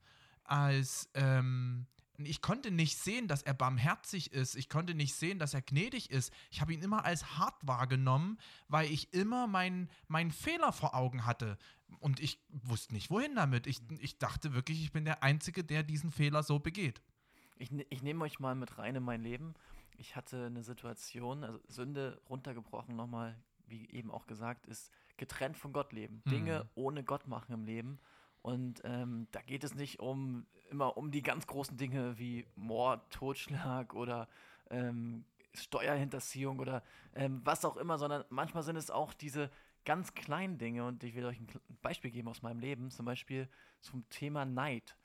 als 0.44 1.10
ähm, 1.14 1.86
ich 2.24 2.42
konnte 2.42 2.70
nicht 2.70 2.98
sehen, 2.98 3.28
dass 3.28 3.42
er 3.42 3.54
barmherzig 3.54 4.32
ist. 4.32 4.56
Ich 4.56 4.68
konnte 4.68 4.94
nicht 4.94 5.14
sehen, 5.14 5.38
dass 5.38 5.54
er 5.54 5.62
gnädig 5.62 6.10
ist. 6.10 6.32
Ich 6.50 6.60
habe 6.60 6.72
ihn 6.72 6.82
immer 6.82 7.04
als 7.04 7.38
hart 7.38 7.54
wahrgenommen, 7.62 8.38
weil 8.66 8.90
ich 8.90 9.12
immer 9.14 9.46
meinen 9.46 9.88
mein 10.08 10.32
Fehler 10.32 10.72
vor 10.72 10.94
Augen 10.94 11.26
hatte. 11.26 11.58
Und 12.00 12.20
ich 12.20 12.40
wusste 12.48 12.92
nicht, 12.92 13.10
wohin 13.10 13.36
damit. 13.36 13.66
Ich, 13.66 13.80
ich 14.00 14.18
dachte 14.18 14.52
wirklich, 14.52 14.82
ich 14.82 14.92
bin 14.92 15.04
der 15.04 15.22
Einzige, 15.22 15.62
der 15.62 15.84
diesen 15.84 16.10
Fehler 16.10 16.42
so 16.42 16.58
begeht. 16.58 17.00
Ich, 17.56 17.70
ich 17.88 18.02
nehme 18.02 18.24
euch 18.24 18.40
mal 18.40 18.54
mit 18.54 18.78
rein 18.78 18.96
in 18.96 19.04
mein 19.04 19.22
Leben. 19.22 19.54
Ich 19.98 20.16
hatte 20.16 20.46
eine 20.46 20.62
Situation, 20.62 21.44
also 21.44 21.58
Sünde 21.68 22.20
runtergebrochen 22.28 22.96
nochmal, 22.96 23.36
wie 23.66 23.90
eben 23.90 24.10
auch 24.10 24.26
gesagt, 24.26 24.66
ist 24.66 24.92
getrennt 25.16 25.56
von 25.56 25.72
Gott 25.72 25.92
leben. 25.92 26.22
Hm. 26.24 26.32
Dinge 26.32 26.70
ohne 26.74 27.04
Gott 27.04 27.26
machen 27.26 27.52
im 27.52 27.64
Leben. 27.64 27.98
Und 28.42 28.80
ähm, 28.84 29.26
da 29.32 29.42
geht 29.42 29.64
es 29.64 29.74
nicht 29.74 29.98
um 29.98 30.46
immer 30.70 30.96
um 30.96 31.10
die 31.10 31.22
ganz 31.22 31.46
großen 31.46 31.76
Dinge 31.76 32.18
wie 32.18 32.46
Mord, 32.54 33.10
Totschlag 33.10 33.94
oder 33.94 34.28
ähm, 34.70 35.24
Steuerhinterziehung 35.54 36.60
oder 36.60 36.82
ähm, 37.14 37.40
was 37.44 37.64
auch 37.64 37.76
immer, 37.76 37.98
sondern 37.98 38.24
manchmal 38.30 38.62
sind 38.62 38.76
es 38.76 38.90
auch 38.90 39.12
diese 39.12 39.50
ganz 39.84 40.14
kleinen 40.14 40.58
Dinge. 40.58 40.84
Und 40.86 41.02
ich 41.02 41.14
will 41.14 41.24
euch 41.24 41.40
ein 41.40 41.48
Beispiel 41.82 42.10
geben 42.10 42.28
aus 42.28 42.42
meinem 42.42 42.60
Leben, 42.60 42.90
zum 42.90 43.04
Beispiel 43.04 43.48
zum 43.80 44.08
Thema 44.10 44.44
Neid. 44.44 44.96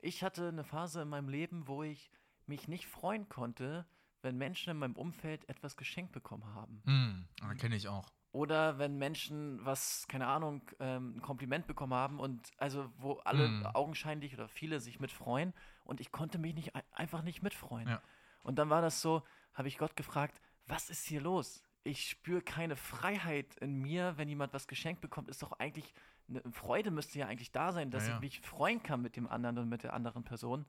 Ich 0.00 0.22
hatte 0.22 0.48
eine 0.48 0.64
Phase 0.64 1.02
in 1.02 1.08
meinem 1.08 1.28
Leben, 1.28 1.68
wo 1.68 1.82
ich 1.82 2.10
mich 2.46 2.68
nicht 2.68 2.86
freuen 2.86 3.28
konnte, 3.28 3.86
wenn 4.22 4.36
Menschen 4.36 4.70
in 4.70 4.76
meinem 4.78 4.96
Umfeld 4.96 5.48
etwas 5.48 5.76
geschenkt 5.76 6.12
bekommen 6.12 6.44
haben. 6.54 6.82
Hm, 6.84 7.56
kenne 7.58 7.76
ich 7.76 7.88
auch. 7.88 8.06
Oder 8.32 8.78
wenn 8.78 8.96
Menschen 8.96 9.64
was, 9.64 10.06
keine 10.06 10.28
Ahnung, 10.28 10.62
ähm, 10.78 11.16
ein 11.16 11.20
Kompliment 11.22 11.66
bekommen 11.66 11.94
haben 11.94 12.20
und 12.20 12.48
also 12.58 12.88
wo 12.98 13.14
alle 13.24 13.48
Mm. 13.48 13.66
augenscheinlich 13.74 14.34
oder 14.34 14.46
viele 14.48 14.78
sich 14.78 15.00
mitfreuen 15.00 15.52
und 15.84 16.00
ich 16.00 16.12
konnte 16.12 16.38
mich 16.38 16.54
nicht 16.54 16.76
ein- 16.76 16.82
einfach 16.92 17.22
nicht 17.22 17.42
mitfreuen. 17.42 17.88
Ja. 17.88 18.00
Und 18.44 18.58
dann 18.60 18.70
war 18.70 18.82
das 18.82 19.00
so, 19.00 19.24
habe 19.54 19.66
ich 19.66 19.78
Gott 19.78 19.96
gefragt, 19.96 20.40
was 20.68 20.90
ist 20.90 21.04
hier 21.06 21.20
los? 21.20 21.64
Ich 21.82 22.08
spüre 22.08 22.40
keine 22.42 22.76
Freiheit 22.76 23.56
in 23.56 23.80
mir, 23.80 24.16
wenn 24.16 24.28
jemand 24.28 24.52
was 24.52 24.68
geschenkt 24.68 25.00
bekommt, 25.00 25.28
ist 25.28 25.42
doch 25.42 25.52
eigentlich 25.58 25.92
eine 26.28 26.40
Freude 26.52 26.92
müsste 26.92 27.18
ja 27.18 27.26
eigentlich 27.26 27.50
da 27.50 27.72
sein, 27.72 27.90
dass 27.90 28.04
Ja, 28.04 28.10
ja. 28.10 28.14
ich 28.16 28.20
mich 28.20 28.40
freuen 28.42 28.80
kann 28.80 29.02
mit 29.02 29.16
dem 29.16 29.26
anderen 29.26 29.58
und 29.58 29.68
mit 29.68 29.82
der 29.82 29.92
anderen 29.92 30.22
Person. 30.22 30.66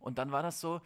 Und 0.00 0.16
dann 0.16 0.32
war 0.32 0.42
das 0.42 0.60
so, 0.60 0.80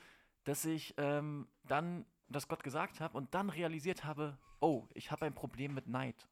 dass 0.47 0.65
ich 0.65 0.95
ähm, 0.97 1.47
dann 1.65 2.05
das 2.29 2.49
Gott 2.49 2.63
gesagt 2.65 3.01
habe 3.01 3.17
und 3.17 3.35
dann 3.35 3.51
realisiert 3.51 4.05
habe, 4.05 4.37
oh, 4.61 4.89
ich 4.95 5.11
habe 5.11 5.27
ein 5.27 5.35
Problem 5.35 5.75
mit 5.75 5.87
Neid. 5.87 6.27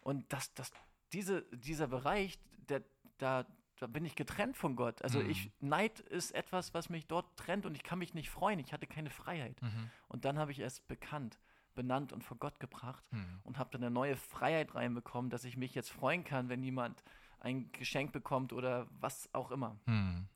Und 0.00 0.32
das, 0.32 0.52
das, 0.54 0.70
diese, 1.12 1.42
dieser 1.56 1.86
Bereich, 1.88 2.38
der, 2.68 2.82
da, 3.18 3.44
da 3.78 3.86
bin 3.86 4.04
ich 4.04 4.14
getrennt 4.14 4.56
von 4.56 4.76
Gott. 4.76 5.02
Also 5.02 5.20
Mhm. 5.20 5.30
ich, 5.30 5.50
Neid 5.60 6.00
ist 6.00 6.32
etwas, 6.32 6.74
was 6.74 6.90
mich 6.90 7.06
dort 7.06 7.36
trennt 7.36 7.66
und 7.66 7.74
ich 7.74 7.82
kann 7.82 7.98
mich 7.98 8.14
nicht 8.14 8.30
freuen. 8.30 8.58
Ich 8.58 8.72
hatte 8.72 8.86
keine 8.86 9.10
Freiheit. 9.10 9.60
Mhm. 9.62 9.90
Und 10.08 10.24
dann 10.24 10.38
habe 10.38 10.52
ich 10.52 10.58
es 10.60 10.80
bekannt, 10.80 11.38
benannt 11.74 12.12
und 12.12 12.22
vor 12.24 12.36
Gott 12.36 12.60
gebracht 12.60 13.04
Mhm. 13.12 13.40
und 13.44 13.58
habe 13.58 13.70
dann 13.70 13.82
eine 13.82 13.90
neue 13.90 14.16
Freiheit 14.16 14.74
reinbekommen, 14.74 15.30
dass 15.30 15.44
ich 15.44 15.56
mich 15.56 15.74
jetzt 15.74 15.90
freuen 15.90 16.24
kann, 16.24 16.48
wenn 16.48 16.62
jemand 16.62 17.02
ein 17.40 17.70
Geschenk 17.72 18.12
bekommt 18.12 18.52
oder 18.52 18.86
was 19.00 19.32
auch 19.32 19.50
immer. 19.50 19.78
Mhm. 19.86 20.26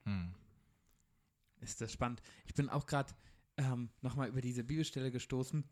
Mhm. 1.63 1.67
Ist 1.67 1.81
das 1.81 1.93
spannend. 1.93 2.23
Ich 2.47 2.55
bin 2.55 2.69
auch 2.69 2.87
gerade 2.87 3.13
ähm, 3.57 3.91
nochmal 4.01 4.29
über 4.29 4.41
diese 4.41 4.65
Bibelstelle 4.65 5.11
gestoßen, 5.11 5.65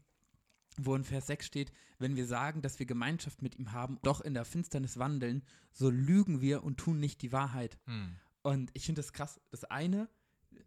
wo 0.78 0.94
in 0.94 1.04
Vers 1.04 1.26
6 1.26 1.44
steht, 1.46 1.72
wenn 1.98 2.16
wir 2.16 2.26
sagen, 2.26 2.62
dass 2.62 2.78
wir 2.78 2.86
Gemeinschaft 2.86 3.42
mit 3.42 3.56
ihm 3.58 3.72
haben, 3.72 3.98
doch 4.02 4.20
in 4.20 4.34
der 4.34 4.44
Finsternis 4.44 4.98
wandeln, 4.98 5.42
so 5.72 5.90
lügen 5.90 6.40
wir 6.40 6.62
und 6.62 6.78
tun 6.78 7.00
nicht 7.00 7.22
die 7.22 7.32
Wahrheit. 7.32 7.78
Mhm. 7.86 8.16
Und 8.42 8.70
ich 8.74 8.86
finde 8.86 9.00
das 9.02 9.12
krass. 9.12 9.40
Das 9.50 9.64
eine, 9.64 10.08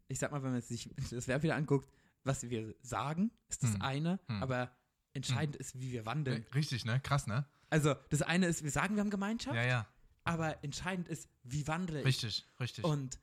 ich 0.07 0.19
sag 0.19 0.31
mal, 0.31 0.43
wenn 0.43 0.51
man 0.51 0.61
sich 0.61 0.89
das 1.09 1.27
Verb 1.27 1.43
wieder 1.43 1.55
anguckt, 1.55 1.89
was 2.23 2.49
wir 2.49 2.75
sagen, 2.81 3.31
ist 3.49 3.63
das 3.63 3.73
Hm. 3.73 3.81
eine, 3.81 4.19
Hm. 4.27 4.43
aber 4.43 4.71
entscheidend 5.13 5.55
ist, 5.57 5.79
wie 5.79 5.91
wir 5.91 6.05
wandeln. 6.05 6.45
Richtig, 6.55 6.85
ne? 6.85 6.99
Krass, 7.01 7.27
ne? 7.27 7.45
Also 7.69 7.95
das 8.09 8.21
eine 8.21 8.47
ist, 8.47 8.63
wir 8.63 8.71
sagen, 8.71 8.95
wir 8.95 9.01
haben 9.01 9.09
Gemeinschaft, 9.09 9.55
Ja, 9.55 9.63
ja. 9.65 9.87
aber 10.23 10.63
entscheidend 10.63 11.07
ist, 11.09 11.27
wie 11.43 11.67
wandle 11.67 11.99
ich. 11.99 12.05
Richtig, 12.05 12.45
richtig. 12.59 12.85
Und 12.85 13.19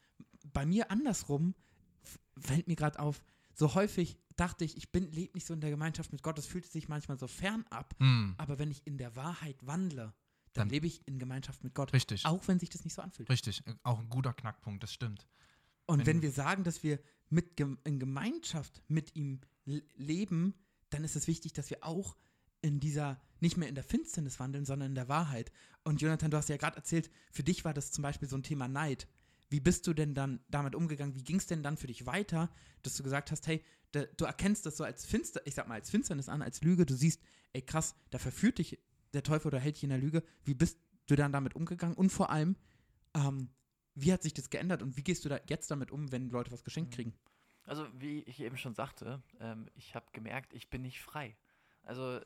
bei 0.52 0.66
mir 0.66 0.90
andersrum 0.90 1.54
fällt 2.38 2.68
mir 2.68 2.76
gerade 2.76 2.98
auf, 2.98 3.22
so 3.54 3.74
häufig 3.74 4.18
dachte 4.36 4.64
ich, 4.64 4.76
ich 4.76 4.90
bin 4.90 5.10
lebe 5.12 5.34
nicht 5.34 5.46
so 5.46 5.52
in 5.54 5.60
der 5.60 5.70
Gemeinschaft 5.70 6.12
mit 6.12 6.22
Gott, 6.22 6.38
es 6.38 6.46
fühlt 6.46 6.64
sich 6.66 6.88
manchmal 6.88 7.18
so 7.18 7.26
fern 7.26 7.64
ab, 7.70 7.94
Mhm. 7.98 8.34
aber 8.38 8.58
wenn 8.58 8.70
ich 8.70 8.86
in 8.86 8.96
der 8.96 9.14
Wahrheit 9.16 9.56
wandle, 9.66 10.14
dann, 10.52 10.62
Dann- 10.62 10.68
lebe 10.70 10.86
ich 10.86 11.06
in 11.06 11.18
Gemeinschaft 11.18 11.62
mit 11.62 11.74
Gott, 11.74 11.92
Richtig. 11.92 12.24
auch 12.26 12.46
wenn 12.48 12.58
sich 12.58 12.70
das 12.70 12.84
nicht 12.84 12.94
so 12.94 13.02
anfühlt. 13.02 13.28
Richtig. 13.28 13.62
Auch 13.82 13.98
ein 14.00 14.08
guter 14.08 14.32
Knackpunkt, 14.32 14.82
das 14.82 14.92
stimmt. 14.92 15.26
Und 15.86 16.00
Wenn- 16.00 16.06
wenn 16.06 16.22
wir 16.22 16.32
sagen, 16.32 16.64
dass 16.64 16.82
wir 16.82 16.98
mit 17.28 17.60
in 17.60 17.98
Gemeinschaft 18.00 18.82
mit 18.88 19.14
ihm 19.14 19.40
leben, 19.96 20.54
dann 20.90 21.04
ist 21.04 21.16
es 21.16 21.26
wichtig, 21.26 21.52
dass 21.52 21.70
wir 21.70 21.84
auch 21.84 22.16
in 22.62 22.80
dieser, 22.80 23.20
nicht 23.40 23.56
mehr 23.56 23.68
in 23.68 23.74
der 23.74 23.84
Finsternis 23.84 24.38
wandeln, 24.40 24.64
sondern 24.64 24.90
in 24.90 24.94
der 24.94 25.08
Wahrheit. 25.08 25.52
Und 25.84 26.00
Jonathan, 26.02 26.30
du 26.30 26.36
hast 26.36 26.48
ja 26.48 26.56
gerade 26.56 26.76
erzählt, 26.76 27.10
für 27.30 27.42
dich 27.42 27.64
war 27.64 27.72
das 27.72 27.90
zum 27.92 28.02
Beispiel 28.02 28.28
so 28.28 28.36
ein 28.36 28.42
Thema 28.42 28.68
Neid. 28.68 29.06
Wie 29.50 29.60
bist 29.60 29.86
du 29.86 29.92
denn 29.92 30.14
dann 30.14 30.40
damit 30.48 30.74
umgegangen? 30.74 31.14
Wie 31.14 31.24
ging 31.24 31.36
es 31.36 31.46
denn 31.46 31.62
dann 31.62 31.76
für 31.76 31.88
dich 31.88 32.06
weiter, 32.06 32.50
dass 32.82 32.96
du 32.96 33.02
gesagt 33.02 33.30
hast, 33.30 33.46
hey, 33.46 33.62
da, 33.92 34.04
du 34.16 34.24
erkennst 34.24 34.64
das 34.64 34.76
so 34.76 34.84
als 34.84 35.04
Finster, 35.04 35.40
ich 35.44 35.54
sag 35.54 35.66
mal, 35.68 35.74
als 35.74 35.90
Finsternis 35.90 36.28
an, 36.28 36.40
als 36.42 36.62
Lüge, 36.62 36.86
du 36.86 36.94
siehst, 36.94 37.20
ey 37.52 37.62
krass, 37.62 37.96
da 38.10 38.18
verführt 38.18 38.58
dich 38.58 38.78
der 39.12 39.24
Teufel 39.24 39.48
oder 39.48 39.58
hält 39.58 39.76
dich 39.76 39.82
in 39.84 39.90
der 39.90 39.98
Lüge. 39.98 40.22
Wie 40.44 40.54
bist 40.54 40.78
du 41.06 41.16
dann 41.16 41.32
damit 41.32 41.56
umgegangen? 41.56 41.96
Und 41.96 42.10
vor 42.10 42.30
allem, 42.30 42.56
ähm, 43.14 43.50
wie 43.96 44.12
hat 44.12 44.22
sich 44.22 44.34
das 44.34 44.50
geändert 44.50 44.82
und 44.82 44.96
wie 44.96 45.02
gehst 45.02 45.24
du 45.24 45.28
da 45.28 45.40
jetzt 45.48 45.70
damit 45.70 45.90
um, 45.90 46.12
wenn 46.12 46.30
Leute 46.30 46.52
was 46.52 46.62
geschenkt 46.62 46.92
Mhm. 46.92 46.94
kriegen? 46.94 47.14
Also 47.64 47.86
wie 47.92 48.20
ich 48.22 48.40
eben 48.40 48.56
schon 48.56 48.74
sagte, 48.74 49.22
ähm, 49.40 49.68
ich 49.74 49.94
habe 49.96 50.06
gemerkt, 50.12 50.54
ich 50.54 50.70
bin 50.70 50.82
nicht 50.82 51.00
frei. 51.02 51.36
Also 51.82 52.20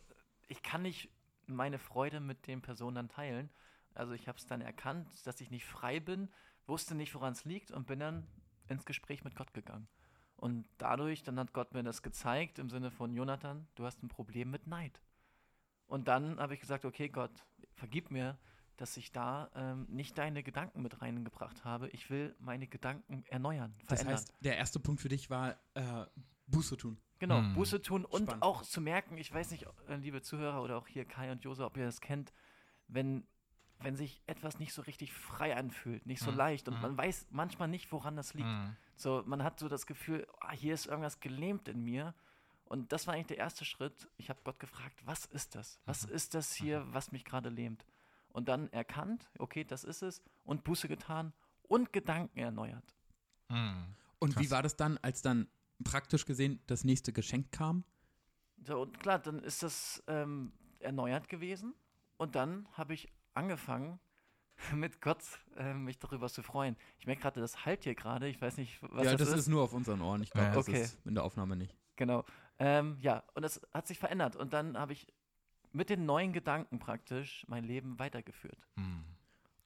ich 0.48 0.62
kann 0.62 0.82
nicht 0.82 1.10
meine 1.46 1.78
Freude 1.78 2.20
mit 2.20 2.46
den 2.46 2.60
Personen 2.62 2.96
dann 2.96 3.08
teilen. 3.08 3.50
Also 3.94 4.12
ich 4.12 4.28
habe 4.28 4.38
es 4.38 4.46
dann 4.46 4.60
erkannt, 4.60 5.08
dass 5.26 5.40
ich 5.40 5.50
nicht 5.50 5.64
frei 5.64 6.00
bin, 6.00 6.28
wusste 6.66 6.94
nicht, 6.94 7.14
woran 7.14 7.32
es 7.32 7.44
liegt 7.44 7.70
und 7.70 7.86
bin 7.86 7.98
dann 8.00 8.26
ins 8.68 8.84
Gespräch 8.84 9.24
mit 9.24 9.34
Gott 9.36 9.52
gegangen. 9.54 9.88
Und 10.36 10.66
dadurch, 10.78 11.22
dann 11.22 11.38
hat 11.38 11.52
Gott 11.52 11.72
mir 11.74 11.82
das 11.82 12.02
gezeigt 12.02 12.58
im 12.58 12.68
Sinne 12.70 12.90
von 12.90 13.12
Jonathan, 13.14 13.66
du 13.76 13.84
hast 13.84 14.02
ein 14.02 14.08
Problem 14.08 14.50
mit 14.50 14.66
Neid. 14.66 15.00
Und 15.86 16.08
dann 16.08 16.38
habe 16.40 16.54
ich 16.54 16.60
gesagt, 16.60 16.84
okay 16.84 17.08
Gott, 17.08 17.30
vergib 17.74 18.10
mir, 18.10 18.38
dass 18.76 18.96
ich 18.96 19.12
da 19.12 19.50
ähm, 19.54 19.86
nicht 19.88 20.18
deine 20.18 20.42
Gedanken 20.42 20.82
mit 20.82 21.00
reingebracht 21.00 21.64
habe. 21.64 21.88
Ich 21.90 22.10
will 22.10 22.34
meine 22.40 22.66
Gedanken 22.66 23.22
erneuern, 23.28 23.74
Das 23.86 24.00
verändern. 24.00 24.14
heißt, 24.16 24.32
der 24.40 24.56
erste 24.56 24.80
Punkt 24.80 25.00
für 25.00 25.08
dich 25.08 25.30
war 25.30 25.56
äh, 25.74 26.06
Buße 26.48 26.76
tun. 26.76 26.98
Genau, 27.20 27.38
Hm. 27.38 27.54
Buße 27.54 27.80
tun 27.80 28.04
und 28.04 28.24
Spannend. 28.24 28.42
auch 28.42 28.62
zu 28.62 28.80
merken, 28.80 29.16
ich 29.16 29.32
weiß 29.32 29.52
nicht, 29.52 29.66
äh, 29.88 29.94
liebe 29.96 30.20
Zuhörer 30.22 30.62
oder 30.62 30.76
auch 30.76 30.88
hier 30.88 31.04
Kai 31.04 31.30
und 31.30 31.44
Jose, 31.44 31.64
ob 31.64 31.76
ihr 31.76 31.84
das 31.84 32.00
kennt, 32.00 32.32
wenn, 32.88 33.24
wenn 33.84 33.96
sich 33.96 34.22
etwas 34.26 34.58
nicht 34.58 34.72
so 34.72 34.82
richtig 34.82 35.12
frei 35.12 35.56
anfühlt, 35.56 36.06
nicht 36.06 36.20
so 36.22 36.30
Hm, 36.30 36.36
leicht 36.36 36.68
und 36.68 36.74
hm. 36.74 36.82
man 36.82 36.96
weiß 36.98 37.28
manchmal 37.30 37.68
nicht, 37.68 37.92
woran 37.92 38.16
das 38.16 38.34
liegt. 38.34 38.48
Mhm. 38.48 38.76
So, 38.96 39.22
man 39.26 39.42
hat 39.44 39.58
so 39.58 39.68
das 39.68 39.86
Gefühl, 39.86 40.26
ah, 40.40 40.52
hier 40.52 40.74
ist 40.74 40.86
irgendwas 40.86 41.20
gelähmt 41.20 41.68
in 41.68 41.82
mir. 41.82 42.14
Und 42.64 42.92
das 42.92 43.06
war 43.06 43.14
eigentlich 43.14 43.26
der 43.28 43.38
erste 43.38 43.64
Schritt. 43.64 44.08
Ich 44.16 44.30
habe 44.30 44.40
Gott 44.44 44.58
gefragt, 44.58 45.00
was 45.04 45.26
ist 45.26 45.54
das? 45.54 45.80
Was 45.84 46.06
Mhm. 46.06 46.14
ist 46.14 46.34
das 46.34 46.54
hier, 46.54 46.84
was 46.92 47.12
mich 47.12 47.24
gerade 47.24 47.50
lähmt? 47.50 47.84
Und 48.28 48.48
dann 48.48 48.72
erkannt, 48.72 49.30
okay, 49.38 49.64
das 49.64 49.84
ist 49.84 50.02
es 50.02 50.22
und 50.44 50.64
Buße 50.64 50.88
getan 50.88 51.32
und 51.68 51.92
Gedanken 51.92 52.38
erneuert. 52.38 52.94
Mhm. 53.48 53.94
Und 54.18 54.38
wie 54.38 54.50
war 54.50 54.62
das 54.62 54.76
dann, 54.76 54.98
als 54.98 55.22
dann 55.22 55.48
praktisch 55.84 56.24
gesehen 56.24 56.60
das 56.66 56.84
nächste 56.84 57.12
Geschenk 57.12 57.52
kam? 57.52 57.84
So, 58.66 58.80
und 58.82 58.98
klar, 59.00 59.18
dann 59.18 59.40
ist 59.40 59.62
das 59.62 60.02
ähm, 60.06 60.52
erneuert 60.78 61.28
gewesen. 61.28 61.74
Und 62.16 62.34
dann 62.34 62.66
habe 62.72 62.94
ich 62.94 63.12
angefangen, 63.34 63.98
mit 64.74 65.00
Gott 65.00 65.22
äh, 65.56 65.74
mich 65.74 65.98
darüber 65.98 66.28
zu 66.28 66.42
freuen. 66.42 66.76
Ich 66.98 67.06
merke 67.06 67.22
gerade, 67.22 67.40
das 67.40 67.64
halt 67.64 67.84
hier 67.84 67.94
gerade. 67.94 68.28
Ich 68.28 68.40
weiß 68.40 68.56
nicht, 68.56 68.78
was 68.82 69.04
ja, 69.04 69.16
das, 69.16 69.28
das 69.30 69.40
ist. 69.40 69.48
nur 69.48 69.62
auf 69.62 69.72
unseren 69.72 70.00
Ohren. 70.00 70.22
Ich 70.22 70.30
glaube, 70.30 70.48
Ja. 70.48 70.54
das 70.54 70.68
Okay. 70.68 70.82
ist 70.82 70.98
in 71.04 71.14
der 71.14 71.24
Aufnahme 71.24 71.56
nicht. 71.56 71.76
Genau. 71.96 72.24
Ähm, 72.58 72.96
ja, 73.00 73.22
und 73.34 73.42
das 73.42 73.60
hat 73.72 73.86
sich 73.86 73.98
verändert. 73.98 74.36
Und 74.36 74.52
dann 74.52 74.78
habe 74.78 74.92
ich 74.92 75.06
mit 75.72 75.90
den 75.90 76.06
neuen 76.06 76.32
Gedanken 76.32 76.78
praktisch 76.78 77.44
mein 77.48 77.64
Leben 77.64 77.98
weitergeführt. 77.98 78.58
Mhm. 78.76 79.04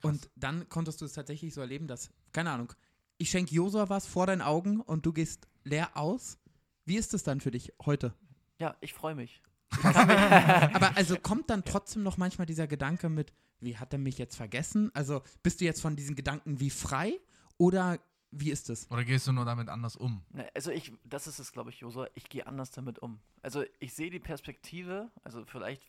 Und 0.03 0.31
dann 0.37 0.69
konntest 0.69 1.01
du 1.01 1.05
es 1.05 1.13
tatsächlich 1.13 1.53
so 1.53 1.61
erleben, 1.61 1.87
dass, 1.87 2.11
keine 2.33 2.51
Ahnung, 2.51 2.73
ich 3.19 3.31
schenke 3.31 3.55
Josua 3.55 3.89
was 3.89 4.07
vor 4.07 4.27
deinen 4.27 4.43
Augen 4.43 4.81
und 4.81 5.05
du 5.05 5.13
gehst 5.13 5.49
leer 5.65 5.97
aus. 5.97 6.39
Wie 6.87 6.97
ist 6.97 7.13
es 7.15 7.25
dann 7.25 7.41
für 7.41 7.51
dich 7.51 7.73
heute? 7.85 8.15
Ja, 8.59 8.77
ich 8.81 8.95
freue 8.95 9.15
mich. 9.15 9.43
Aber 9.83 10.97
also 10.97 11.19
kommt 11.19 11.51
dann 11.51 11.65
trotzdem 11.65 12.03
noch 12.03 12.17
manchmal 12.17 12.47
dieser 12.47 12.67
Gedanke 12.67 13.09
mit, 13.11 13.33
wie 13.61 13.77
hat 13.77 13.93
er 13.93 13.99
mich 13.99 14.19
jetzt 14.19 14.37
vergessen? 14.37 14.91
Also 14.95 15.23
bist 15.43 15.61
du 15.61 15.65
jetzt 15.65 15.81
von 15.81 15.97
diesen 15.97 16.17
Gedanken 16.17 16.61
wie 16.61 16.71
frei 16.71 17.19
oder 17.57 17.99
wie 18.31 18.50
ist 18.50 18.69
es? 18.71 18.91
Oder 18.91 19.05
gehst 19.05 19.27
du 19.27 19.33
nur 19.33 19.45
damit 19.45 19.69
anders 19.69 19.97
um? 19.97 20.23
Na, 20.31 20.45
Also 20.55 20.71
ich, 20.71 20.93
das 21.05 21.27
ist 21.27 21.38
es, 21.38 21.53
glaube 21.53 21.71
ich, 21.71 21.81
Josua, 21.81 22.09
ich 22.15 22.29
gehe 22.29 22.47
anders 22.47 22.71
damit 22.71 22.99
um. 22.99 23.21
Also 23.43 23.65
ich 23.79 23.95
sehe 23.95 24.11
die 24.11 24.21
Perspektive, 24.21 25.11
also 25.25 25.45
vielleicht, 25.47 25.83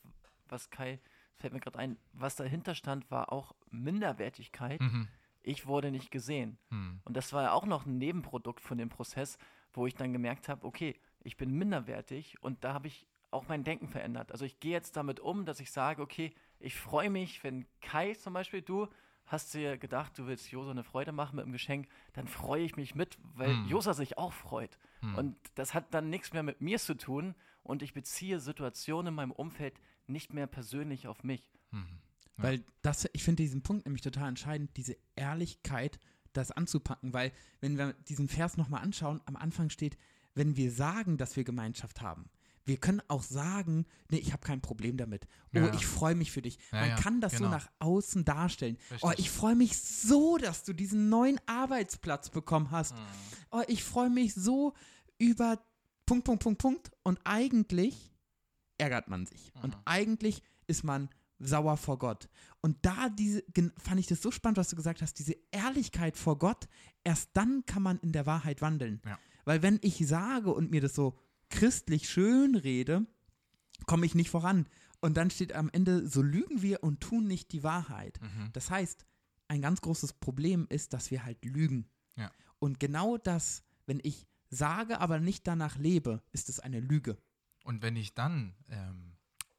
was 0.47 0.69
Kai, 0.69 0.99
fällt 1.35 1.53
mir 1.53 1.59
gerade 1.59 1.79
ein, 1.79 1.97
was 2.13 2.35
dahinter 2.35 2.75
stand, 2.75 3.09
war 3.11 3.31
auch 3.31 3.55
Minderwertigkeit. 3.71 4.79
Mhm. 4.81 5.07
Ich 5.41 5.67
wurde 5.67 5.91
nicht 5.91 6.11
gesehen. 6.11 6.57
Mhm. 6.69 7.01
Und 7.05 7.17
das 7.17 7.33
war 7.33 7.43
ja 7.43 7.51
auch 7.53 7.65
noch 7.65 7.85
ein 7.85 7.97
Nebenprodukt 7.97 8.61
von 8.61 8.77
dem 8.77 8.89
Prozess, 8.89 9.37
wo 9.73 9.87
ich 9.87 9.95
dann 9.95 10.13
gemerkt 10.13 10.49
habe, 10.49 10.65
okay, 10.65 10.99
ich 11.21 11.37
bin 11.37 11.51
minderwertig 11.51 12.41
und 12.41 12.63
da 12.63 12.73
habe 12.73 12.87
ich 12.87 13.05
auch 13.31 13.47
mein 13.47 13.63
Denken 13.63 13.87
verändert. 13.87 14.31
Also 14.31 14.45
ich 14.45 14.59
gehe 14.59 14.71
jetzt 14.71 14.95
damit 14.95 15.19
um, 15.19 15.45
dass 15.45 15.59
ich 15.59 15.71
sage, 15.71 16.01
okay, 16.01 16.33
ich 16.59 16.75
freue 16.75 17.09
mich, 17.09 17.43
wenn 17.43 17.65
Kai 17.81 18.13
zum 18.13 18.33
Beispiel, 18.33 18.61
du 18.61 18.87
hast 19.25 19.53
dir 19.53 19.77
gedacht, 19.77 20.17
du 20.17 20.25
willst 20.27 20.51
Josa 20.51 20.71
eine 20.71 20.83
Freude 20.83 21.11
machen 21.11 21.35
mit 21.35 21.45
dem 21.45 21.51
Geschenk, 21.51 21.87
dann 22.13 22.27
freue 22.27 22.63
ich 22.63 22.75
mich 22.75 22.95
mit, 22.95 23.17
weil 23.35 23.49
Hm. 23.49 23.67
Josa 23.67 23.93
sich 23.93 24.17
auch 24.17 24.33
freut. 24.33 24.79
Hm. 25.01 25.15
Und 25.15 25.37
das 25.55 25.73
hat 25.73 25.93
dann 25.93 26.09
nichts 26.09 26.33
mehr 26.33 26.43
mit 26.43 26.61
mir 26.61 26.79
zu 26.79 26.95
tun 26.95 27.35
und 27.63 27.83
ich 27.83 27.93
beziehe 27.93 28.39
Situationen 28.39 29.07
in 29.07 29.13
meinem 29.13 29.31
Umfeld 29.31 29.79
nicht 30.07 30.33
mehr 30.33 30.47
persönlich 30.47 31.07
auf 31.07 31.23
mich. 31.23 31.51
Mhm. 31.71 31.99
Ja. 32.37 32.43
Weil 32.43 32.65
das, 32.81 33.07
ich 33.13 33.23
finde 33.23 33.43
diesen 33.43 33.61
Punkt 33.61 33.85
nämlich 33.85 34.01
total 34.01 34.29
entscheidend, 34.29 34.75
diese 34.75 34.97
Ehrlichkeit, 35.15 35.99
das 36.33 36.51
anzupacken, 36.51 37.13
weil 37.13 37.31
wenn 37.59 37.77
wir 37.77 37.93
diesen 38.07 38.27
Vers 38.27 38.57
nochmal 38.57 38.81
anschauen, 38.81 39.21
am 39.25 39.35
Anfang 39.35 39.69
steht, 39.69 39.97
wenn 40.35 40.55
wir 40.55 40.71
sagen, 40.71 41.17
dass 41.17 41.35
wir 41.35 41.43
Gemeinschaft 41.43 42.01
haben. 42.01 42.29
Wir 42.69 42.77
können 42.77 43.01
auch 43.09 43.23
sagen, 43.23 43.85
nee, 44.09 44.17
ich 44.17 44.31
habe 44.31 44.45
kein 44.45 44.61
Problem 44.61 44.95
damit. 44.95 45.25
Oh, 45.53 45.57
Ja. 45.59 45.73
ich 45.73 45.85
freue 45.85 46.15
mich 46.15 46.31
für 46.31 46.41
dich. 46.41 46.57
Ja, 46.71 46.81
Man 46.87 46.95
kann 46.99 47.19
das 47.21 47.33
so 47.33 47.39
genau. 47.39 47.49
nach 47.51 47.69
außen 47.79 48.23
darstellen. 48.25 48.77
Oh, 49.01 49.07
Richtig. 49.07 49.25
ich 49.25 49.31
freue 49.31 49.55
mich 49.55 49.77
so, 49.77 50.37
dass 50.37 50.63
du 50.63 50.73
diesen 50.73 51.09
neuen 51.09 51.39
Arbeitsplatz 51.47 52.29
bekommen 52.29 52.71
hast. 52.71 52.93
Mhm. 52.95 52.99
Oh, 53.51 53.61
ich 53.67 53.83
freue 53.83 54.09
mich 54.09 54.33
so 54.33 54.73
über 55.17 55.59
Punkt, 56.05 56.25
Punkt, 56.25 56.43
Punkt, 56.43 56.61
Punkt. 56.61 56.91
Und 57.03 57.19
eigentlich 57.23 58.13
ärgert 58.77 59.07
man 59.09 59.25
sich. 59.25 59.51
Und 59.61 59.75
Mhm. 59.75 59.81
eigentlich 59.85 60.41
ist 60.67 60.83
man 60.83 61.09
sauer 61.39 61.77
vor 61.77 61.97
Gott. 61.99 62.29
Und 62.61 62.77
da 62.83 63.09
diese, 63.09 63.43
fand 63.77 63.99
ich 63.99 64.07
das 64.07 64.21
so 64.21 64.29
spannend, 64.31 64.57
was 64.57 64.69
du 64.69 64.75
gesagt 64.75 65.01
hast, 65.01 65.15
diese 65.19 65.35
Ehrlichkeit 65.51 66.17
vor 66.17 66.37
Gott, 66.37 66.67
erst 67.03 67.29
dann 67.33 67.65
kann 67.65 67.81
man 67.81 67.97
in 67.99 68.11
der 68.11 68.25
Wahrheit 68.25 68.61
wandeln. 68.61 69.01
Ja. 69.05 69.17
Weil 69.45 69.61
wenn 69.63 69.79
ich 69.81 70.05
sage 70.07 70.53
und 70.53 70.69
mir 70.69 70.81
das 70.81 70.93
so 70.93 71.17
christlich 71.49 72.09
schön 72.09 72.55
rede, 72.55 73.05
komme 73.85 74.05
ich 74.05 74.15
nicht 74.15 74.29
voran. 74.29 74.67
Und 75.01 75.15
dann 75.15 75.31
steht 75.31 75.53
am 75.53 75.69
Ende, 75.71 76.07
so 76.07 76.21
lügen 76.21 76.61
wir 76.61 76.83
und 76.83 76.99
tun 76.99 77.25
nicht 77.25 77.51
die 77.51 77.63
Wahrheit. 77.63 78.19
Mhm. 78.21 78.49
Das 78.53 78.69
heißt, 78.69 79.05
ein 79.47 79.61
ganz 79.61 79.81
großes 79.81 80.13
Problem 80.13 80.67
ist, 80.69 80.93
dass 80.93 81.09
wir 81.11 81.23
halt 81.23 81.43
lügen. 81.45 81.89
Ja. 82.15 82.31
Und 82.59 82.79
genau 82.79 83.17
das, 83.17 83.63
wenn 83.85 83.99
ich 84.03 84.27
sage, 84.49 84.99
aber 84.99 85.19
nicht 85.19 85.47
danach 85.47 85.77
lebe, 85.77 86.21
ist 86.31 86.49
es 86.49 86.59
eine 86.59 86.79
Lüge. 86.79 87.17
Und 87.63 87.81
wenn 87.81 87.95
ich 87.95 88.13
dann 88.13 88.55
ähm, 88.67 89.17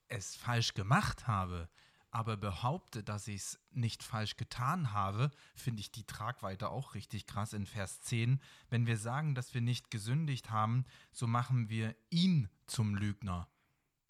es 0.08 0.36
falsch 0.36 0.74
gemacht 0.74 1.26
habe, 1.26 1.68
aber 2.10 2.36
behaupte, 2.36 3.02
dass 3.02 3.28
ich 3.28 3.36
es 3.36 3.60
nicht 3.70 4.02
falsch 4.02 4.36
getan 4.36 4.92
habe, 4.92 5.30
finde 5.54 5.80
ich 5.80 5.92
die 5.92 6.04
Tragweite 6.04 6.68
auch 6.68 6.94
richtig 6.94 7.26
krass 7.26 7.52
in 7.52 7.66
Vers 7.66 8.00
10. 8.02 8.40
Wenn 8.68 8.86
wir 8.86 8.96
sagen, 8.96 9.34
dass 9.34 9.54
wir 9.54 9.60
nicht 9.60 9.90
gesündigt 9.90 10.50
haben, 10.50 10.84
so 11.12 11.26
machen 11.26 11.68
wir 11.68 11.94
ihn 12.10 12.48
zum 12.66 12.94
Lügner. 12.94 13.48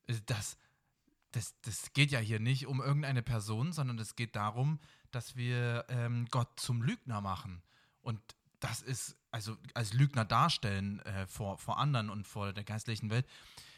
Äh, 0.06 0.16
das, 0.26 0.56
das, 1.32 1.54
das 1.62 1.92
geht 1.92 2.10
ja 2.10 2.18
hier 2.18 2.40
nicht 2.40 2.66
um 2.66 2.80
irgendeine 2.80 3.22
Person, 3.22 3.72
sondern 3.72 3.98
es 3.98 4.16
geht 4.16 4.34
darum, 4.34 4.80
dass 5.10 5.36
wir 5.36 5.84
ähm, 5.88 6.26
Gott 6.30 6.58
zum 6.58 6.82
Lügner 6.82 7.20
machen. 7.20 7.62
Und 8.00 8.20
das 8.60 8.82
ist, 8.82 9.16
also 9.30 9.56
als 9.74 9.92
Lügner 9.92 10.24
darstellen 10.24 11.00
äh, 11.00 11.26
vor, 11.26 11.58
vor 11.58 11.78
anderen 11.78 12.10
und 12.10 12.26
vor 12.26 12.52
der 12.52 12.64
geistlichen 12.64 13.10
Welt. 13.10 13.26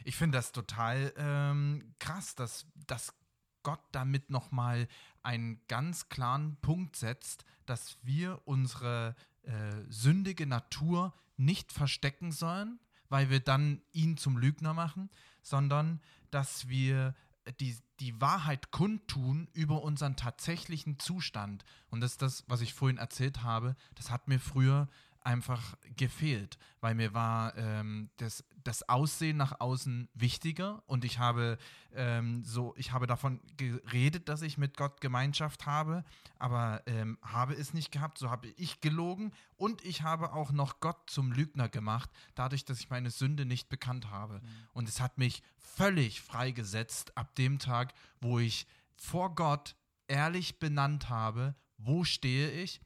Ich 0.04 0.16
finde 0.16 0.38
das 0.38 0.52
total 0.52 1.12
ähm, 1.16 1.94
krass, 1.98 2.34
dass, 2.34 2.66
dass 2.86 3.14
Gott 3.62 3.82
damit 3.92 4.30
nochmal 4.30 4.88
einen 5.22 5.60
ganz 5.68 6.08
klaren 6.08 6.56
Punkt 6.62 6.96
setzt, 6.96 7.44
dass 7.66 7.98
wir 8.02 8.40
unsere 8.44 9.14
äh, 9.42 9.52
sündige 9.88 10.46
Natur 10.46 11.14
nicht 11.36 11.72
verstecken 11.72 12.32
sollen, 12.32 12.78
weil 13.08 13.30
wir 13.30 13.40
dann 13.40 13.82
ihn 13.92 14.16
zum 14.16 14.36
Lügner 14.36 14.74
machen, 14.74 15.10
sondern 15.42 16.00
dass 16.30 16.68
wir 16.68 17.14
die, 17.60 17.76
die 18.00 18.20
Wahrheit 18.20 18.70
kundtun 18.70 19.48
über 19.52 19.82
unseren 19.82 20.16
tatsächlichen 20.16 20.98
Zustand. 20.98 21.64
Und 21.90 22.00
das 22.00 22.12
ist 22.12 22.22
das, 22.22 22.44
was 22.46 22.60
ich 22.60 22.74
vorhin 22.74 22.98
erzählt 22.98 23.42
habe. 23.42 23.74
Das 23.94 24.10
hat 24.10 24.28
mir 24.28 24.38
früher 24.38 24.88
einfach 25.24 25.76
gefehlt, 25.96 26.58
weil 26.80 26.94
mir 26.94 27.14
war 27.14 27.56
ähm, 27.56 28.10
das, 28.16 28.44
das 28.64 28.88
Aussehen 28.88 29.36
nach 29.36 29.60
außen 29.60 30.08
wichtiger 30.14 30.82
und 30.86 31.04
ich 31.04 31.18
habe 31.18 31.58
ähm, 31.94 32.44
so, 32.44 32.74
ich 32.76 32.92
habe 32.92 33.06
davon 33.06 33.40
geredet, 33.56 34.28
dass 34.28 34.42
ich 34.42 34.58
mit 34.58 34.76
Gott 34.76 35.00
Gemeinschaft 35.00 35.66
habe, 35.66 36.04
aber 36.38 36.82
ähm, 36.86 37.18
habe 37.22 37.54
es 37.54 37.74
nicht 37.74 37.92
gehabt, 37.92 38.18
so 38.18 38.30
habe 38.30 38.48
ich 38.48 38.80
gelogen 38.80 39.32
und 39.56 39.84
ich 39.84 40.02
habe 40.02 40.32
auch 40.32 40.52
noch 40.52 40.80
Gott 40.80 41.10
zum 41.10 41.32
Lügner 41.32 41.68
gemacht, 41.68 42.10
dadurch, 42.34 42.64
dass 42.64 42.80
ich 42.80 42.90
meine 42.90 43.10
Sünde 43.10 43.44
nicht 43.44 43.68
bekannt 43.68 44.10
habe. 44.10 44.34
Mhm. 44.34 44.48
Und 44.72 44.88
es 44.88 45.00
hat 45.00 45.18
mich 45.18 45.42
völlig 45.56 46.20
freigesetzt 46.20 47.16
ab 47.16 47.34
dem 47.36 47.58
Tag, 47.58 47.94
wo 48.20 48.38
ich 48.38 48.66
vor 48.96 49.34
Gott 49.34 49.76
ehrlich 50.08 50.58
benannt 50.58 51.08
habe, 51.08 51.54
wo 51.78 52.04
stehe 52.04 52.50
ich. 52.50 52.80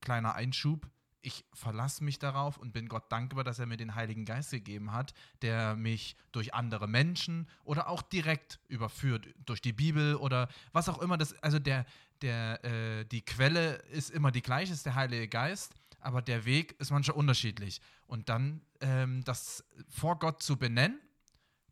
Kleiner 0.00 0.34
Einschub, 0.34 0.88
ich 1.28 1.44
verlasse 1.52 2.02
mich 2.02 2.18
darauf 2.18 2.56
und 2.56 2.72
bin 2.72 2.88
Gott 2.88 3.12
dankbar, 3.12 3.44
dass 3.44 3.58
er 3.58 3.66
mir 3.66 3.76
den 3.76 3.94
Heiligen 3.94 4.24
Geist 4.24 4.50
gegeben 4.50 4.92
hat, 4.92 5.12
der 5.42 5.76
mich 5.76 6.16
durch 6.32 6.54
andere 6.54 6.88
Menschen 6.88 7.46
oder 7.64 7.88
auch 7.88 8.00
direkt 8.00 8.58
überführt, 8.68 9.28
durch 9.44 9.60
die 9.60 9.74
Bibel 9.74 10.16
oder 10.16 10.48
was 10.72 10.88
auch 10.88 10.98
immer. 11.00 11.18
Das, 11.18 11.34
also 11.42 11.58
der, 11.58 11.84
der, 12.22 12.64
äh, 12.64 13.04
die 13.04 13.22
Quelle 13.22 13.74
ist 13.92 14.10
immer 14.10 14.32
die 14.32 14.40
gleiche, 14.40 14.72
ist 14.72 14.86
der 14.86 14.94
Heilige 14.94 15.28
Geist, 15.28 15.74
aber 16.00 16.22
der 16.22 16.46
Weg 16.46 16.74
ist 16.80 16.90
manchmal 16.90 17.18
unterschiedlich. 17.18 17.82
Und 18.06 18.30
dann 18.30 18.62
ähm, 18.80 19.22
das 19.24 19.62
vor 19.86 20.18
Gott 20.18 20.42
zu 20.42 20.56
benennen, 20.56 20.98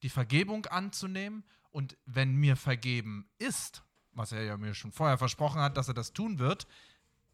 die 0.03 0.11
Vergebung 0.11 0.67
anzunehmen 0.67 1.45
und 1.71 1.97
wenn 2.05 2.37
mir 2.37 2.57
vergeben 2.57 3.27
ist, 3.39 3.83
was 4.13 4.33
er 4.33 4.43
ja 4.43 4.59
mir 4.59 4.75
schon 4.75 4.93
vorher 4.93 5.17
versprochen 5.17 5.63
hat, 5.63 5.79
dass 5.79 5.89
er 5.89 5.95
das 5.95 6.13
tun 6.13 6.39
wird, 6.39 6.67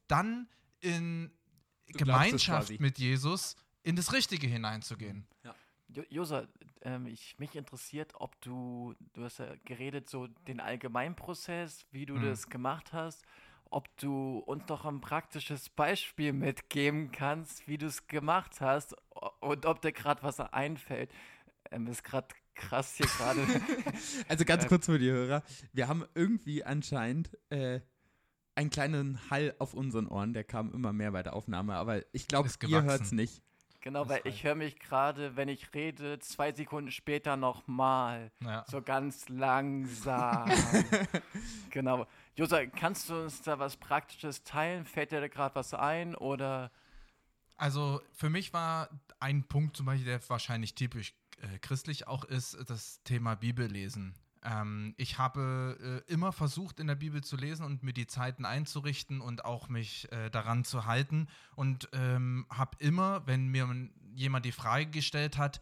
dann 0.07 0.49
in 0.79 1.33
Gemeinschaft 1.93 2.81
mit 2.81 2.99
Jesus 2.99 3.57
in 3.83 3.97
das 3.97 4.13
Richtige 4.13 4.47
hineinzugehen. 4.47 5.27
Ja. 5.45 5.55
Josa, 6.09 6.47
ähm, 6.83 7.07
ich, 7.07 7.39
mich 7.39 7.55
interessiert, 7.55 8.15
ob 8.15 8.41
du, 8.41 8.95
du 9.13 9.25
hast 9.25 9.39
ja 9.39 9.55
geredet, 9.65 10.09
so 10.09 10.27
den 10.49 10.61
Allgemeinprozess, 10.61 11.85
wie 11.91 12.07
du 12.07 12.15
mhm. 12.15 12.23
das 12.23 12.49
gemacht 12.49 12.93
hast, 12.93 13.25
ob 13.71 13.95
du 13.99 14.39
uns 14.39 14.65
doch 14.67 14.85
ein 14.85 15.01
praktisches 15.01 15.69
Beispiel 15.69 16.33
mitgeben 16.33 17.13
kannst, 17.13 17.67
wie 17.69 17.79
du 17.79 17.87
es 17.87 18.07
gemacht 18.07 18.61
hast 18.61 18.95
und 19.41 19.67
ob 19.67 19.83
dir 19.83 19.93
gerade 19.93 20.23
was 20.23 20.41
einfällt. 20.41 21.11
Ähm, 21.71 21.87
ist 21.87 22.05
gerade 22.05 22.29
krass 22.55 22.97
hier 22.97 23.07
gerade. 23.07 23.47
also 24.29 24.45
ganz 24.45 24.67
kurz 24.67 24.87
für 24.87 24.99
die 24.99 25.11
Hörer. 25.11 25.43
Wir 25.73 25.89
haben 25.89 26.05
irgendwie 26.15 26.65
anscheinend 26.65 27.31
äh, 27.51 27.81
einen 28.55 28.71
kleinen 28.71 29.19
Hall 29.31 29.55
auf 29.59 29.75
unseren 29.75 30.07
Ohren, 30.09 30.33
der 30.35 30.45
kam 30.45 30.73
immer 30.73 30.93
mehr 30.93 31.13
bei 31.13 31.23
der 31.23 31.35
Aufnahme, 31.35 31.75
aber 31.75 32.03
ich 32.13 32.27
glaube, 32.29 32.51
ihr 32.67 32.83
hört 32.83 33.03
es 33.03 33.13
nicht. 33.13 33.43
Genau, 33.83 34.09
weil 34.09 34.21
ich 34.25 34.45
höre 34.45 34.55
mich 34.55 34.79
gerade, 34.79 35.35
wenn 35.35 35.49
ich 35.49 35.75
rede, 35.75 36.21
zwei 36.21 36.53
Sekunden 36.53 36.93
später 36.93 37.37
nochmal. 37.37 38.31
Ja. 38.41 38.65
So 38.71 38.81
ganz 38.81 39.29
langsam. 39.29 40.49
genau. 41.71 42.07
Josa, 42.37 42.65
kannst 42.67 43.11
du 43.11 43.25
uns 43.25 43.43
da 43.43 43.59
was 43.59 43.77
Praktisches 43.77 44.45
teilen? 44.45 44.85
Fällt 44.85 45.11
dir 45.11 45.21
da 45.21 45.27
gerade 45.27 45.57
was 45.57 45.75
ein 45.75 46.15
oder? 46.15 46.71
Also 47.57 48.01
für 48.13 48.31
mich 48.31 48.53
war 48.53 48.89
ein 49.19 49.43
Punkt 49.43 49.77
zum 49.77 49.87
Beispiel, 49.87 50.07
der 50.07 50.29
wahrscheinlich 50.29 50.77
typisch 50.77 51.13
äh, 51.41 51.59
christlich 51.59 52.07
auch 52.07 52.23
ist, 52.25 52.57
das 52.69 53.03
Thema 53.03 53.35
Bibellesen. 53.35 54.15
Ähm, 54.45 54.95
ich 54.97 55.19
habe 55.19 56.03
äh, 56.09 56.13
immer 56.13 56.33
versucht, 56.33 56.81
in 56.81 56.87
der 56.87 56.95
Bibel 56.95 57.23
zu 57.23 57.37
lesen 57.37 57.65
und 57.65 57.83
mir 57.83 57.93
die 57.93 58.07
Zeiten 58.07 58.45
einzurichten 58.45 59.21
und 59.21 59.45
auch 59.45 59.69
mich 59.69 60.11
äh, 60.13 60.31
daran 60.31 60.65
zu 60.65 60.87
halten. 60.87 61.29
Und 61.55 61.89
ähm, 61.93 62.47
habe 62.51 62.77
immer, 62.79 63.27
wenn 63.27 63.49
mir 63.49 63.69
jemand 64.15 64.45
die 64.45 64.53
Frage 64.53 64.87
gestellt 64.87 65.39
hat, 65.39 65.61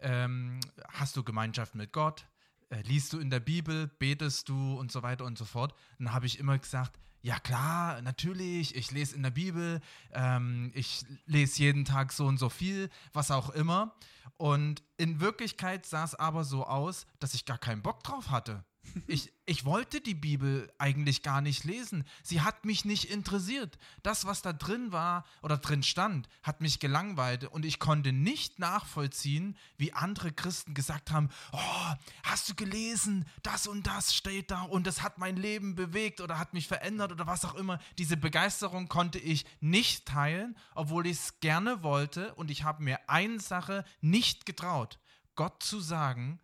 ähm, 0.00 0.60
hast 0.88 1.16
du 1.16 1.24
Gemeinschaft 1.24 1.74
mit 1.74 1.92
Gott? 1.92 2.26
Äh, 2.70 2.82
liest 2.82 3.12
du 3.12 3.18
in 3.18 3.30
der 3.30 3.40
Bibel? 3.40 3.88
Betest 3.98 4.48
du 4.48 4.78
und 4.78 4.92
so 4.92 5.02
weiter 5.02 5.24
und 5.24 5.36
so 5.36 5.44
fort? 5.44 5.74
Dann 5.98 6.12
habe 6.12 6.26
ich 6.26 6.38
immer 6.38 6.58
gesagt, 6.58 6.98
ja 7.22 7.38
klar, 7.38 8.00
natürlich, 8.02 8.74
ich 8.74 8.90
lese 8.90 9.14
in 9.14 9.22
der 9.22 9.30
Bibel, 9.30 9.80
ähm, 10.12 10.70
ich 10.74 11.04
lese 11.26 11.60
jeden 11.60 11.84
Tag 11.84 12.12
so 12.12 12.26
und 12.26 12.38
so 12.38 12.48
viel, 12.48 12.90
was 13.12 13.30
auch 13.30 13.50
immer. 13.50 13.94
Und 14.36 14.82
in 14.96 15.20
Wirklichkeit 15.20 15.84
sah 15.84 16.04
es 16.04 16.14
aber 16.14 16.44
so 16.44 16.64
aus, 16.64 17.06
dass 17.18 17.34
ich 17.34 17.44
gar 17.44 17.58
keinen 17.58 17.82
Bock 17.82 18.02
drauf 18.02 18.30
hatte. 18.30 18.64
Ich, 19.06 19.32
ich 19.46 19.64
wollte 19.64 20.00
die 20.00 20.14
Bibel 20.14 20.72
eigentlich 20.78 21.22
gar 21.22 21.40
nicht 21.40 21.64
lesen. 21.64 22.04
Sie 22.22 22.40
hat 22.40 22.64
mich 22.64 22.84
nicht 22.84 23.10
interessiert. 23.10 23.78
Das, 24.02 24.24
was 24.24 24.42
da 24.42 24.52
drin 24.52 24.92
war 24.92 25.24
oder 25.42 25.58
drin 25.58 25.82
stand, 25.82 26.28
hat 26.42 26.60
mich 26.60 26.78
gelangweilt 26.78 27.44
und 27.44 27.64
ich 27.64 27.78
konnte 27.78 28.12
nicht 28.12 28.58
nachvollziehen, 28.58 29.56
wie 29.76 29.92
andere 29.92 30.32
Christen 30.32 30.74
gesagt 30.74 31.10
haben, 31.10 31.30
oh, 31.52 31.94
hast 32.22 32.48
du 32.48 32.54
gelesen, 32.54 33.26
das 33.42 33.66
und 33.66 33.86
das 33.86 34.14
steht 34.14 34.50
da 34.50 34.62
und 34.62 34.86
das 34.86 35.02
hat 35.02 35.18
mein 35.18 35.36
Leben 35.36 35.74
bewegt 35.74 36.20
oder 36.20 36.38
hat 36.38 36.54
mich 36.54 36.68
verändert 36.68 37.12
oder 37.12 37.26
was 37.26 37.44
auch 37.44 37.54
immer. 37.54 37.80
Diese 37.98 38.16
Begeisterung 38.16 38.88
konnte 38.88 39.18
ich 39.18 39.44
nicht 39.60 40.06
teilen, 40.06 40.56
obwohl 40.74 41.06
ich 41.06 41.18
es 41.18 41.40
gerne 41.40 41.82
wollte 41.82 42.34
und 42.34 42.50
ich 42.50 42.64
habe 42.64 42.82
mir 42.82 42.98
eine 43.08 43.40
Sache 43.40 43.84
nicht 44.00 44.46
getraut, 44.46 44.98
Gott 45.34 45.62
zu 45.62 45.80
sagen, 45.80 46.38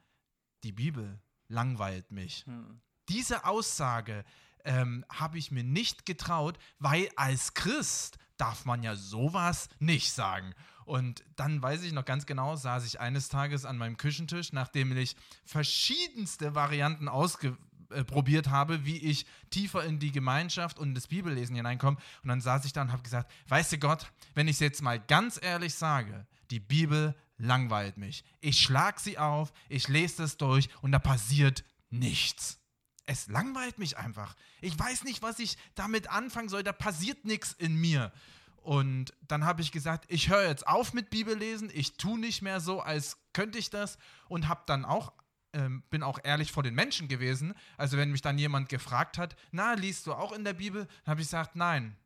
die 0.64 0.72
Bibel 0.72 1.20
langweilt 1.48 2.10
mich. 2.10 2.44
Hm. 2.46 2.80
Diese 3.08 3.44
Aussage 3.44 4.24
ähm, 4.64 5.04
habe 5.08 5.38
ich 5.38 5.50
mir 5.50 5.64
nicht 5.64 6.06
getraut, 6.06 6.58
weil 6.78 7.08
als 7.16 7.54
Christ 7.54 8.18
darf 8.36 8.64
man 8.64 8.82
ja 8.82 8.96
sowas 8.96 9.68
nicht 9.78 10.12
sagen. 10.12 10.54
Und 10.84 11.24
dann 11.34 11.62
weiß 11.62 11.82
ich 11.82 11.92
noch 11.92 12.04
ganz 12.04 12.26
genau, 12.26 12.54
saß 12.54 12.86
ich 12.86 13.00
eines 13.00 13.28
Tages 13.28 13.64
an 13.64 13.76
meinem 13.76 13.96
Küchentisch, 13.96 14.52
nachdem 14.52 14.96
ich 14.96 15.16
verschiedenste 15.44 16.54
Varianten 16.54 17.08
ausprobiert 17.08 18.50
habe, 18.50 18.84
wie 18.84 18.98
ich 18.98 19.26
tiefer 19.50 19.84
in 19.84 19.98
die 19.98 20.12
Gemeinschaft 20.12 20.78
und 20.78 20.94
das 20.94 21.08
Bibellesen 21.08 21.56
hineinkomme. 21.56 21.96
Und 22.22 22.28
dann 22.28 22.40
saß 22.40 22.64
ich 22.66 22.72
da 22.72 22.82
und 22.82 22.92
habe 22.92 23.02
gesagt, 23.02 23.32
weißt 23.48 23.72
du 23.72 23.78
Gott, 23.78 24.12
wenn 24.34 24.46
ich 24.46 24.56
es 24.56 24.60
jetzt 24.60 24.82
mal 24.82 25.00
ganz 25.00 25.40
ehrlich 25.42 25.74
sage, 25.74 26.26
die 26.50 26.60
Bibel 26.60 27.16
langweilt 27.38 27.96
mich. 27.96 28.24
Ich 28.40 28.60
schlage 28.60 29.00
sie 29.00 29.18
auf, 29.18 29.52
ich 29.68 29.88
lese 29.88 30.22
es 30.22 30.36
durch 30.36 30.68
und 30.82 30.92
da 30.92 30.98
passiert 30.98 31.64
nichts. 31.90 32.58
Es 33.06 33.28
langweilt 33.28 33.78
mich 33.78 33.96
einfach. 33.96 34.34
Ich 34.60 34.76
weiß 34.78 35.04
nicht, 35.04 35.22
was 35.22 35.38
ich 35.38 35.56
damit 35.74 36.10
anfangen 36.10 36.48
soll. 36.48 36.64
Da 36.64 36.72
passiert 36.72 37.24
nichts 37.24 37.52
in 37.52 37.76
mir. 37.76 38.12
Und 38.56 39.12
dann 39.28 39.44
habe 39.44 39.62
ich 39.62 39.70
gesagt, 39.70 40.06
ich 40.08 40.28
höre 40.28 40.48
jetzt 40.48 40.66
auf 40.66 40.92
mit 40.92 41.08
Bibellesen. 41.08 41.70
Ich 41.72 41.96
tue 41.98 42.18
nicht 42.18 42.42
mehr 42.42 42.60
so, 42.60 42.80
als 42.80 43.16
könnte 43.32 43.58
ich 43.58 43.70
das. 43.70 43.96
Und 44.28 44.48
habe 44.48 44.62
dann 44.66 44.84
auch, 44.84 45.12
ähm, 45.52 45.84
bin 45.88 46.02
auch 46.02 46.18
ehrlich 46.24 46.50
vor 46.50 46.64
den 46.64 46.74
Menschen 46.74 47.06
gewesen. 47.06 47.54
Also 47.76 47.96
wenn 47.96 48.10
mich 48.10 48.22
dann 48.22 48.38
jemand 48.38 48.68
gefragt 48.68 49.18
hat, 49.18 49.36
na, 49.52 49.74
liest 49.74 50.08
du 50.08 50.14
auch 50.14 50.32
in 50.32 50.42
der 50.42 50.54
Bibel? 50.54 50.86
Dann 51.04 51.12
habe 51.12 51.20
ich 51.20 51.28
gesagt, 51.28 51.54
nein, 51.54 51.96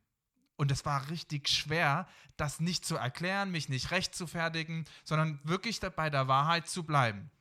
und 0.61 0.69
es 0.69 0.85
war 0.85 1.09
richtig 1.09 1.49
schwer, 1.49 2.07
das 2.37 2.59
nicht 2.59 2.85
zu 2.85 2.95
erklären, 2.95 3.49
mich 3.49 3.67
nicht 3.67 3.89
recht 3.89 4.13
zu 4.13 4.27
fertigen, 4.27 4.85
sondern 5.03 5.39
wirklich 5.43 5.79
bei 5.79 6.11
der 6.11 6.27
Wahrheit 6.27 6.69
zu 6.69 6.83
bleiben. 6.83 7.31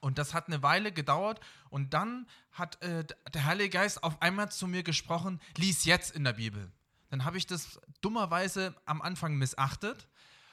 Und 0.00 0.18
das 0.18 0.34
hat 0.34 0.48
eine 0.48 0.62
Weile 0.62 0.92
gedauert 0.92 1.40
und 1.70 1.94
dann 1.94 2.26
hat 2.52 2.82
äh, 2.82 3.06
der 3.32 3.46
Heilige 3.46 3.70
Geist 3.70 4.04
auf 4.04 4.20
einmal 4.20 4.52
zu 4.52 4.66
mir 4.66 4.82
gesprochen, 4.82 5.40
lies 5.56 5.86
jetzt 5.86 6.14
in 6.14 6.22
der 6.22 6.34
Bibel. 6.34 6.70
Dann 7.08 7.24
habe 7.24 7.38
ich 7.38 7.46
das 7.46 7.80
dummerweise 8.02 8.74
am 8.84 9.00
Anfang 9.00 9.36
missachtet 9.36 10.06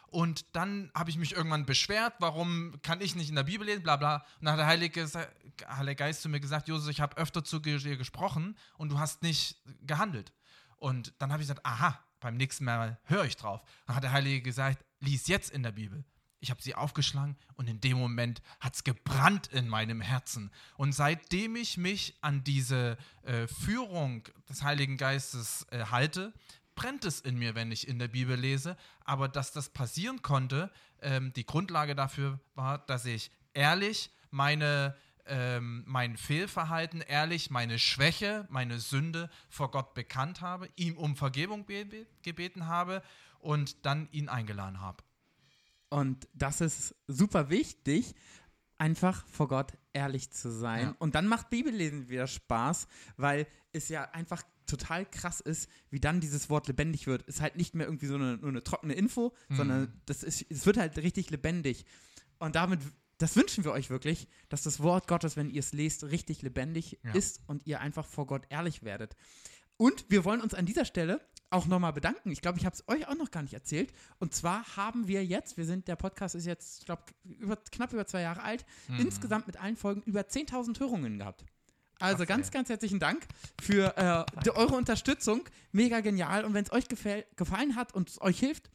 Und 0.09 0.45
dann 0.55 0.89
habe 0.95 1.09
ich 1.09 1.17
mich 1.17 1.35
irgendwann 1.35 1.65
beschwert, 1.65 2.13
warum 2.19 2.79
kann 2.83 3.01
ich 3.01 3.15
nicht 3.15 3.27
in 3.27 3.35
der 3.35 3.43
Bibel 3.43 3.67
lesen, 3.67 3.83
bla 3.83 3.97
bla. 3.97 4.25
Und 4.39 4.45
dann 4.45 4.53
hat 4.53 4.59
der 4.59 4.67
Heilige, 4.67 5.09
Heilige 5.67 5.95
Geist 5.97 6.21
zu 6.21 6.29
mir 6.29 6.39
gesagt, 6.39 6.69
Josef, 6.69 6.89
ich 6.89 7.01
habe 7.01 7.17
öfter 7.17 7.43
zu 7.43 7.59
dir 7.59 7.97
gesprochen 7.97 8.57
und 8.77 8.89
du 8.89 8.99
hast 8.99 9.23
nicht 9.23 9.57
gehandelt. 9.81 10.31
Und 10.77 11.13
dann 11.19 11.31
habe 11.31 11.41
ich 11.41 11.47
gesagt, 11.47 11.65
aha, 11.65 11.99
beim 12.19 12.37
nächsten 12.37 12.65
Mal 12.65 12.97
höre 13.03 13.25
ich 13.25 13.35
drauf. 13.35 13.61
Dann 13.85 13.95
hat 13.95 14.03
der 14.03 14.11
Heilige 14.11 14.41
gesagt, 14.41 14.83
lies 14.99 15.27
jetzt 15.27 15.49
in 15.51 15.63
der 15.63 15.71
Bibel. 15.71 16.03
Ich 16.39 16.51
habe 16.51 16.61
sie 16.61 16.75
aufgeschlagen 16.75 17.35
und 17.55 17.67
in 17.67 17.81
dem 17.81 17.97
Moment 17.97 18.41
hat 18.59 18.75
es 18.75 18.83
gebrannt 18.83 19.47
in 19.47 19.67
meinem 19.67 20.01
Herzen. 20.01 20.51
Und 20.75 20.93
seitdem 20.93 21.55
ich 21.55 21.77
mich 21.77 22.15
an 22.21 22.43
diese 22.43 22.97
äh, 23.23 23.47
Führung 23.47 24.23
des 24.47 24.61
Heiligen 24.61 24.97
Geistes 24.97 25.65
äh, 25.71 25.85
halte, 25.85 26.33
brennt 26.75 27.05
es 27.05 27.21
in 27.21 27.37
mir, 27.37 27.55
wenn 27.55 27.71
ich 27.71 27.87
in 27.87 27.97
der 27.97 28.07
Bibel 28.07 28.37
lese. 28.37 28.77
Aber 29.03 29.27
dass 29.27 29.51
das 29.51 29.69
passieren 29.69 30.21
konnte, 30.21 30.71
ähm, 31.01 31.33
die 31.33 31.45
Grundlage 31.45 31.95
dafür 31.95 32.39
war, 32.53 32.77
dass 32.77 33.05
ich 33.05 33.31
ehrlich 33.53 34.11
meine, 34.29 34.95
ähm, 35.27 35.83
mein 35.85 36.17
Fehlverhalten, 36.17 37.01
ehrlich 37.01 37.49
meine 37.49 37.79
Schwäche, 37.79 38.47
meine 38.49 38.79
Sünde 38.79 39.29
vor 39.49 39.71
Gott 39.71 39.93
bekannt 39.93 40.41
habe, 40.41 40.69
ihm 40.75 40.97
um 40.97 41.15
Vergebung 41.15 41.65
gebeten 42.21 42.67
habe 42.67 43.01
und 43.39 43.85
dann 43.85 44.07
ihn 44.11 44.29
eingeladen 44.29 44.81
habe. 44.81 45.03
Und 45.89 46.27
das 46.33 46.61
ist 46.61 46.95
super 47.07 47.49
wichtig, 47.49 48.15
einfach 48.77 49.25
vor 49.27 49.47
Gott 49.47 49.73
ehrlich 49.93 50.31
zu 50.31 50.51
sein. 50.51 50.87
Ja. 50.87 50.95
Und 50.99 51.15
dann 51.15 51.27
macht 51.27 51.49
Bibellesen 51.49 52.09
wieder 52.09 52.27
Spaß, 52.27 52.87
weil 53.15 53.47
es 53.71 53.89
ja 53.89 54.03
einfach 54.11 54.43
total 54.65 55.05
krass 55.05 55.39
ist, 55.39 55.69
wie 55.89 55.99
dann 55.99 56.19
dieses 56.19 56.49
Wort 56.49 56.67
lebendig 56.67 57.07
wird. 57.07 57.23
Ist 57.23 57.41
halt 57.41 57.55
nicht 57.55 57.73
mehr 57.73 57.87
irgendwie 57.87 58.05
so 58.05 58.15
eine, 58.15 58.37
nur 58.37 58.49
eine 58.49 58.63
trockene 58.63 58.93
Info, 58.93 59.33
mhm. 59.47 59.55
sondern 59.55 60.01
das 60.05 60.23
ist, 60.23 60.45
es 60.49 60.65
wird 60.65 60.77
halt 60.77 60.97
richtig 60.97 61.29
lebendig. 61.29 61.85
Und 62.37 62.55
damit, 62.55 62.81
das 63.17 63.35
wünschen 63.35 63.63
wir 63.63 63.71
euch 63.71 63.89
wirklich, 63.89 64.27
dass 64.49 64.63
das 64.63 64.81
Wort 64.81 65.07
Gottes, 65.07 65.35
wenn 65.35 65.49
ihr 65.49 65.59
es 65.59 65.73
lest, 65.73 66.03
richtig 66.05 66.41
lebendig 66.41 66.99
ja. 67.03 67.13
ist 67.13 67.41
und 67.47 67.65
ihr 67.65 67.79
einfach 67.81 68.05
vor 68.05 68.27
Gott 68.27 68.45
ehrlich 68.49 68.83
werdet. 68.83 69.15
Und 69.77 70.05
wir 70.09 70.25
wollen 70.25 70.41
uns 70.41 70.53
an 70.53 70.65
dieser 70.65 70.85
Stelle 70.85 71.21
auch 71.49 71.65
nochmal 71.65 71.93
bedanken. 71.93 72.31
Ich 72.31 72.41
glaube, 72.41 72.57
ich 72.57 72.65
habe 72.65 72.75
es 72.75 72.87
euch 72.87 73.07
auch 73.07 73.15
noch 73.15 73.31
gar 73.31 73.41
nicht 73.41 73.53
erzählt. 73.53 73.93
Und 74.19 74.33
zwar 74.33 74.75
haben 74.75 75.07
wir 75.07 75.23
jetzt, 75.23 75.57
wir 75.57 75.65
sind, 75.65 75.87
der 75.87 75.95
Podcast 75.95 76.35
ist 76.35 76.45
jetzt, 76.45 76.79
ich 76.79 76.85
glaube, 76.85 77.03
knapp 77.71 77.93
über 77.93 78.05
zwei 78.05 78.21
Jahre 78.21 78.41
alt, 78.41 78.65
mhm. 78.87 78.99
insgesamt 78.99 79.47
mit 79.47 79.57
allen 79.57 79.77
Folgen 79.77 80.01
über 80.01 80.21
10.000 80.21 80.79
Hörungen 80.79 81.19
gehabt. 81.19 81.45
Also 81.99 82.23
Ach, 82.23 82.27
ganz, 82.27 82.51
ganz 82.51 82.69
herzlichen 82.69 82.99
Dank 82.99 83.25
für 83.61 83.97
äh, 83.97 84.49
eure 84.51 84.75
Unterstützung. 84.75 85.47
Mega 85.71 86.01
genial. 86.01 86.45
Und 86.45 86.53
wenn 86.53 86.63
es 86.63 86.71
euch 86.71 86.87
gefallen 86.87 87.75
hat 87.75 87.93
und 87.93 88.09
es 88.09 88.21
euch 88.21 88.39
hilft, 88.39 88.69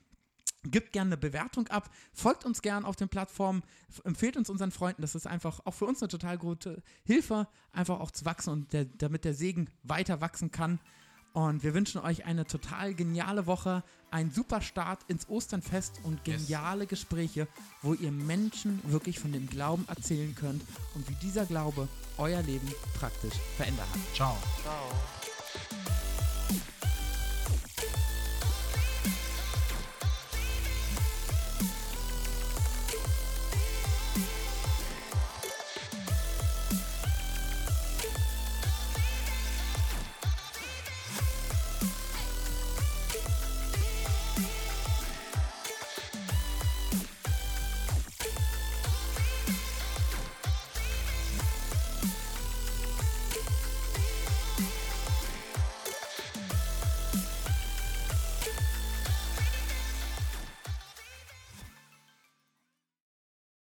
Gebt 0.64 0.92
gerne 0.92 1.08
eine 1.08 1.16
Bewertung 1.16 1.66
ab, 1.68 1.90
folgt 2.12 2.44
uns 2.44 2.62
gerne 2.62 2.86
auf 2.86 2.94
den 2.94 3.08
Plattformen, 3.08 3.62
empfehlt 4.04 4.36
uns 4.36 4.48
unseren 4.48 4.70
Freunden. 4.70 5.02
Das 5.02 5.14
ist 5.14 5.26
einfach 5.26 5.60
auch 5.64 5.74
für 5.74 5.86
uns 5.86 6.00
eine 6.02 6.08
total 6.08 6.38
gute 6.38 6.82
Hilfe, 7.04 7.48
einfach 7.72 7.98
auch 7.98 8.12
zu 8.12 8.24
wachsen 8.24 8.50
und 8.50 8.72
der, 8.72 8.84
damit 8.84 9.24
der 9.24 9.34
Segen 9.34 9.68
weiter 9.82 10.20
wachsen 10.20 10.50
kann. 10.52 10.78
Und 11.32 11.62
wir 11.62 11.72
wünschen 11.72 12.00
euch 12.00 12.26
eine 12.26 12.44
total 12.44 12.94
geniale 12.94 13.46
Woche, 13.46 13.82
einen 14.10 14.30
super 14.30 14.60
Start 14.60 15.00
ins 15.08 15.28
Osternfest 15.28 16.00
und 16.04 16.24
geniale 16.24 16.82
yes. 16.82 16.90
Gespräche, 16.90 17.48
wo 17.80 17.94
ihr 17.94 18.12
Menschen 18.12 18.80
wirklich 18.84 19.18
von 19.18 19.32
dem 19.32 19.48
Glauben 19.48 19.86
erzählen 19.88 20.34
könnt 20.34 20.62
und 20.94 21.08
wie 21.08 21.14
dieser 21.14 21.46
Glaube 21.46 21.88
euer 22.18 22.42
Leben 22.42 22.68
praktisch 22.98 23.34
verändert 23.56 23.88
hat. 23.88 24.14
Ciao. 24.14 24.36
Ciao. 24.62 26.01